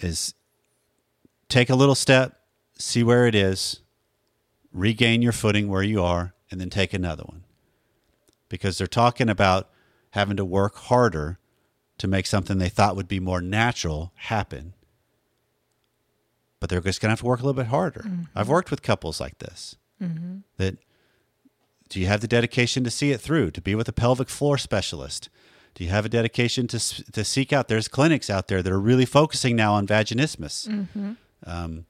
is 0.00 0.34
take 1.48 1.70
a 1.70 1.74
little 1.74 1.94
step, 1.94 2.40
see 2.78 3.02
where 3.02 3.26
it 3.26 3.34
is, 3.34 3.80
regain 4.72 5.22
your 5.22 5.32
footing 5.32 5.68
where 5.68 5.82
you 5.82 6.02
are, 6.02 6.34
and 6.50 6.60
then 6.60 6.70
take 6.70 6.92
another 6.92 7.24
one. 7.24 7.44
Because 8.48 8.78
they're 8.78 8.86
talking 8.86 9.28
about 9.28 9.68
having 10.10 10.36
to 10.36 10.44
work 10.44 10.76
harder 10.76 11.38
to 11.98 12.06
make 12.06 12.26
something 12.26 12.58
they 12.58 12.68
thought 12.68 12.96
would 12.96 13.08
be 13.08 13.20
more 13.20 13.40
natural 13.40 14.12
happen. 14.16 14.74
But 16.60 16.70
they're 16.70 16.80
just 16.80 17.00
going 17.00 17.08
to 17.08 17.12
have 17.12 17.20
to 17.20 17.26
work 17.26 17.40
a 17.40 17.42
little 17.42 17.60
bit 17.60 17.70
harder. 17.70 18.00
Mm-hmm. 18.00 18.22
I've 18.34 18.48
worked 18.48 18.70
with 18.70 18.82
couples 18.82 19.20
like 19.20 19.38
this. 19.38 19.76
Mm-hmm. 20.00 20.38
That 20.58 20.78
do 21.88 22.00
you 22.00 22.06
have 22.06 22.20
the 22.20 22.28
dedication 22.28 22.84
to 22.84 22.90
see 22.90 23.12
it 23.12 23.20
through, 23.20 23.52
to 23.52 23.60
be 23.60 23.74
with 23.74 23.88
a 23.88 23.92
pelvic 23.92 24.28
floor 24.28 24.58
specialist? 24.58 25.28
Do 25.74 25.84
you 25.84 25.90
have 25.90 26.06
a 26.06 26.08
dedication 26.08 26.66
to, 26.68 26.78
to 27.12 27.24
seek 27.24 27.52
out? 27.52 27.68
There's 27.68 27.88
clinics 27.88 28.30
out 28.30 28.48
there 28.48 28.62
that 28.62 28.72
are 28.72 28.80
really 28.80 29.04
focusing 29.04 29.56
now 29.56 29.74
on 29.74 29.86
vaginismus. 29.86 30.66
Mm-hmm. 30.68 31.12
Um, 31.44 31.86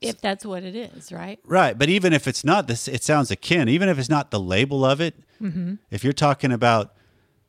If 0.00 0.20
that's 0.20 0.44
what 0.44 0.62
it 0.62 0.76
is, 0.76 1.12
right? 1.12 1.38
Right, 1.44 1.78
but 1.78 1.88
even 1.88 2.12
if 2.12 2.28
it's 2.28 2.44
not 2.44 2.66
this, 2.66 2.88
it 2.88 3.02
sounds 3.02 3.30
akin. 3.30 3.68
Even 3.68 3.88
if 3.88 3.98
it's 3.98 4.08
not 4.08 4.30
the 4.30 4.40
label 4.40 4.84
of 4.84 5.00
it, 5.00 5.14
mm-hmm. 5.40 5.74
if 5.90 6.04
you're 6.04 6.12
talking 6.12 6.52
about 6.52 6.94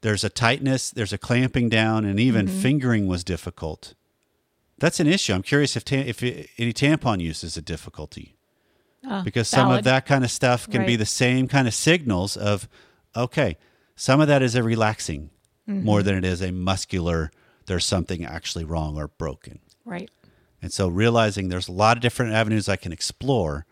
there's 0.01 0.23
a 0.23 0.29
tightness, 0.29 0.91
there's 0.91 1.13
a 1.13 1.17
clamping 1.17 1.67
down, 1.69 2.05
and 2.05 2.19
even 2.19 2.47
mm-hmm. 2.47 2.60
fingering 2.60 3.08
was 3.08 3.23
difficult. 3.23 3.95
That's 4.77 4.99
an 4.99 5.08
issue. 5.08 5.34
I'm 5.34 5.41
curious 5.41 5.75
if 5.75 5.84
ta- 5.84 5.95
if 5.95 6.21
it, 6.21 6.49
any 6.58 6.73
tampon 6.73 7.21
use 7.21 7.43
is 7.43 7.58
a 7.58 7.62
difficulty 7.62 8.36
ah, 9.05 9.21
because 9.23 9.47
some 9.47 9.71
of 9.71 9.84
that 9.86 10.05
kind 10.05 10.23
of 10.23 10.31
stuff 10.31 10.69
can 10.69 10.86
be 10.86 10.95
the 10.95 11.05
same 11.05 11.47
kind 11.47 11.67
of 11.67 11.73
signals 11.73 12.38
of 12.38 12.67
okay, 13.15 13.58
some 13.95 14.21
of 14.21 14.27
that 14.27 14.41
is 14.41 14.55
a 14.55 14.63
relaxing 14.63 15.29
mm-hmm. 15.67 15.84
more 15.84 16.03
than 16.03 16.15
it 16.15 16.25
is 16.25 16.41
a 16.41 16.51
muscular. 16.51 17.31
There's 17.65 17.86
something 17.86 18.23
actually 18.23 18.65
wrong 18.65 18.97
or 18.97 19.08
broken. 19.08 19.60
Right. 19.86 20.10
And 20.65 20.73
so 20.73 20.88
realizing 20.88 21.49
there's 21.49 21.67
a 21.67 21.71
lot 21.71 21.95
of 21.95 22.01
different 22.01 22.34
avenues 22.34 22.67
I 22.67 22.75
can 22.75 22.91
explore, 22.91 23.67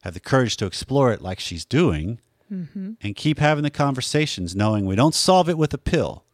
have 0.00 0.14
the 0.14 0.18
courage 0.18 0.56
to 0.56 0.64
explore 0.64 1.12
it 1.12 1.20
like 1.20 1.38
she's 1.38 1.66
doing, 1.66 2.20
and 2.48 3.14
keep 3.14 3.38
having 3.38 3.64
the 3.64 3.70
conversations, 3.70 4.56
knowing 4.56 4.86
we 4.86 4.96
don't 4.96 5.14
solve 5.14 5.50
it 5.50 5.58
with 5.58 5.74
a 5.74 5.78
pill, 5.78 6.24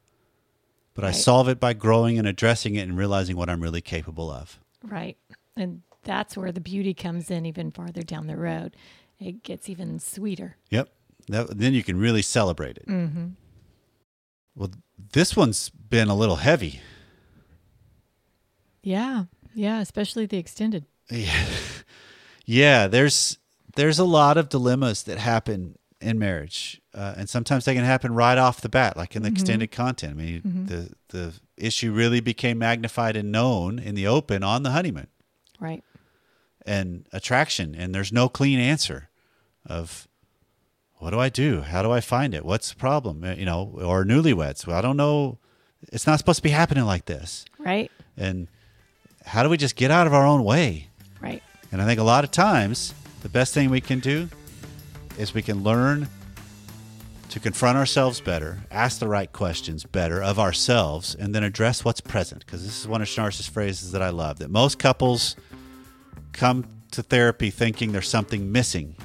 but 0.94 1.04
I 1.04 1.10
solve 1.10 1.48
it 1.48 1.58
by 1.58 1.72
growing 1.72 2.16
and 2.16 2.28
addressing 2.28 2.76
it 2.76 2.82
and 2.82 2.96
realizing 2.96 3.36
what 3.36 3.50
I'm 3.50 3.60
really 3.60 3.80
capable 3.80 4.30
of. 4.30 4.60
Right. 4.84 5.16
And 5.56 5.82
that's 6.04 6.36
where 6.36 6.52
the 6.52 6.60
beauty 6.60 6.94
comes 6.94 7.28
in 7.28 7.44
even 7.44 7.72
farther 7.72 8.02
down 8.02 8.28
the 8.28 8.36
road. 8.36 8.76
It 9.18 9.42
gets 9.42 9.68
even 9.68 9.98
sweeter. 9.98 10.58
Yep. 10.70 10.90
That, 11.26 11.58
then 11.58 11.74
you 11.74 11.82
can 11.82 11.98
really 11.98 12.22
celebrate 12.22 12.76
it. 12.76 12.86
Mm-hmm. 12.86 13.30
Well, 14.54 14.70
this 15.12 15.34
one's 15.34 15.70
been 15.70 16.06
a 16.06 16.14
little 16.14 16.36
heavy. 16.36 16.82
Yeah. 18.80 19.24
Yeah. 19.58 19.80
Especially 19.80 20.26
the 20.26 20.38
extended. 20.38 20.84
Yeah, 21.10 21.46
yeah, 22.44 22.86
there's 22.86 23.38
there's 23.76 23.98
a 23.98 24.04
lot 24.04 24.36
of 24.36 24.48
dilemmas 24.48 25.02
that 25.04 25.18
happen 25.18 25.76
in 26.00 26.18
marriage, 26.18 26.80
uh, 26.94 27.14
and 27.16 27.28
sometimes 27.28 27.64
they 27.64 27.74
can 27.74 27.84
happen 27.84 28.14
right 28.14 28.38
off 28.38 28.60
the 28.60 28.68
bat, 28.68 28.96
like 28.96 29.16
in 29.16 29.22
the 29.22 29.28
extended 29.28 29.70
content. 29.70 30.12
I 30.12 30.22
mean, 30.22 30.42
the 30.68 30.90
the 31.08 31.32
issue 31.56 31.92
really 31.92 32.20
became 32.20 32.58
magnified 32.58 33.16
and 33.16 33.32
known 33.32 33.78
in 33.78 33.94
the 33.94 34.06
open 34.06 34.42
on 34.44 34.62
the 34.62 34.70
honeymoon 34.70 35.08
Right. 35.58 35.82
and 36.66 37.06
attraction, 37.12 37.74
and 37.74 37.94
there's 37.94 38.12
no 38.12 38.28
clean 38.28 38.58
answer 38.60 39.08
of 39.66 40.06
what 40.98 41.10
do 41.10 41.18
I 41.18 41.28
do? 41.30 41.62
How 41.62 41.82
do 41.82 41.90
I 41.90 42.00
find 42.00 42.34
it? 42.34 42.44
What's 42.44 42.70
the 42.70 42.76
problem? 42.76 43.24
Uh, 43.24 43.32
You 43.34 43.44
know, 43.46 43.78
or 43.82 44.04
newlyweds. 44.04 44.66
Well, 44.66 44.76
I 44.78 44.82
don't 44.82 44.96
know. 44.96 45.38
It's 45.92 46.06
not 46.06 46.18
supposed 46.18 46.38
to 46.38 46.42
be 46.42 46.50
happening 46.50 46.84
like 46.84 47.04
this. 47.06 47.44
Right. 47.58 47.90
And 48.16 48.48
how 49.28 49.42
do 49.42 49.50
we 49.50 49.58
just 49.58 49.76
get 49.76 49.90
out 49.90 50.06
of 50.06 50.14
our 50.14 50.24
own 50.24 50.42
way? 50.42 50.88
Right. 51.20 51.42
And 51.70 51.82
I 51.82 51.84
think 51.84 52.00
a 52.00 52.04
lot 52.04 52.24
of 52.24 52.30
times 52.30 52.94
the 53.20 53.28
best 53.28 53.52
thing 53.52 53.68
we 53.68 53.80
can 53.80 54.00
do 54.00 54.28
is 55.18 55.34
we 55.34 55.42
can 55.42 55.62
learn 55.62 56.08
to 57.28 57.38
confront 57.38 57.76
ourselves 57.76 58.22
better, 58.22 58.60
ask 58.70 59.00
the 59.00 59.06
right 59.08 59.30
questions 59.30 59.84
better 59.84 60.22
of 60.22 60.38
ourselves, 60.38 61.14
and 61.14 61.34
then 61.34 61.44
address 61.44 61.84
what's 61.84 62.00
present. 62.00 62.46
Because 62.46 62.64
this 62.64 62.80
is 62.80 62.88
one 62.88 63.02
of 63.02 63.08
Schnarch's 63.08 63.46
phrases 63.46 63.92
that 63.92 64.00
I 64.00 64.08
love 64.08 64.38
that 64.38 64.50
most 64.50 64.78
couples 64.78 65.36
come 66.32 66.64
to 66.92 67.02
therapy 67.02 67.50
thinking 67.50 67.92
there's 67.92 68.08
something 68.08 68.50
missing. 68.50 68.96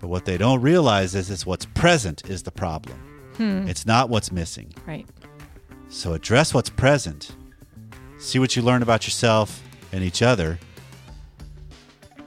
But 0.00 0.08
what 0.08 0.24
they 0.24 0.38
don't 0.38 0.62
realize 0.62 1.14
is 1.14 1.30
it's 1.30 1.44
what's 1.44 1.66
present 1.66 2.22
is 2.30 2.42
the 2.42 2.50
problem. 2.50 2.98
Hmm. 3.36 3.68
It's 3.68 3.84
not 3.84 4.08
what's 4.08 4.32
missing. 4.32 4.72
Right. 4.86 5.06
So 5.90 6.14
address 6.14 6.54
what's 6.54 6.70
present. 6.70 7.36
See 8.18 8.38
what 8.38 8.56
you 8.56 8.62
learn 8.62 8.82
about 8.82 9.06
yourself 9.06 9.62
and 9.92 10.02
each 10.02 10.22
other, 10.22 10.58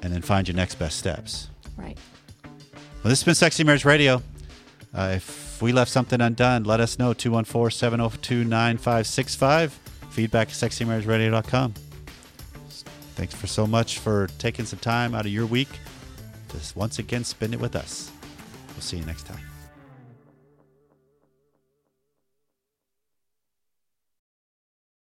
and 0.02 0.14
then 0.14 0.22
find 0.22 0.48
your 0.48 0.56
next 0.56 0.76
best 0.76 0.98
steps. 0.98 1.50
Right. 1.78 1.98
Well, 2.44 3.10
this 3.10 3.20
has 3.20 3.24
been 3.24 3.36
Sexy 3.36 3.64
Marriage 3.64 3.86
Radio. 3.86 4.22
Uh, 4.94 5.14
if 5.16 5.62
we 5.62 5.72
left 5.72 5.92
something 5.92 6.22
undone, 6.22 6.64
let 6.64 6.80
us 6.80 7.00
know 7.00 7.14
214 7.14 7.78
702 7.78 8.44
9565. 8.44 9.74
Feedback 10.10 10.50
at 10.50 10.54
sexymarriageradio.com. 10.54 11.74
Thanks 13.16 13.36
for 13.36 13.48
so 13.48 13.68
much 13.68 14.00
for 14.00 14.28
taking 14.38 14.66
some 14.66 14.80
time 14.80 15.14
out 15.14 15.26
of 15.26 15.32
your 15.32 15.46
week 15.46 15.70
to 16.50 16.58
once 16.76 17.00
again 17.00 17.24
spend 17.24 17.54
it 17.54 17.60
with 17.60 17.76
us. 17.76 18.12
We'll 18.70 18.82
see 18.82 18.98
you 18.98 19.06
next 19.06 19.26
time. 19.26 19.49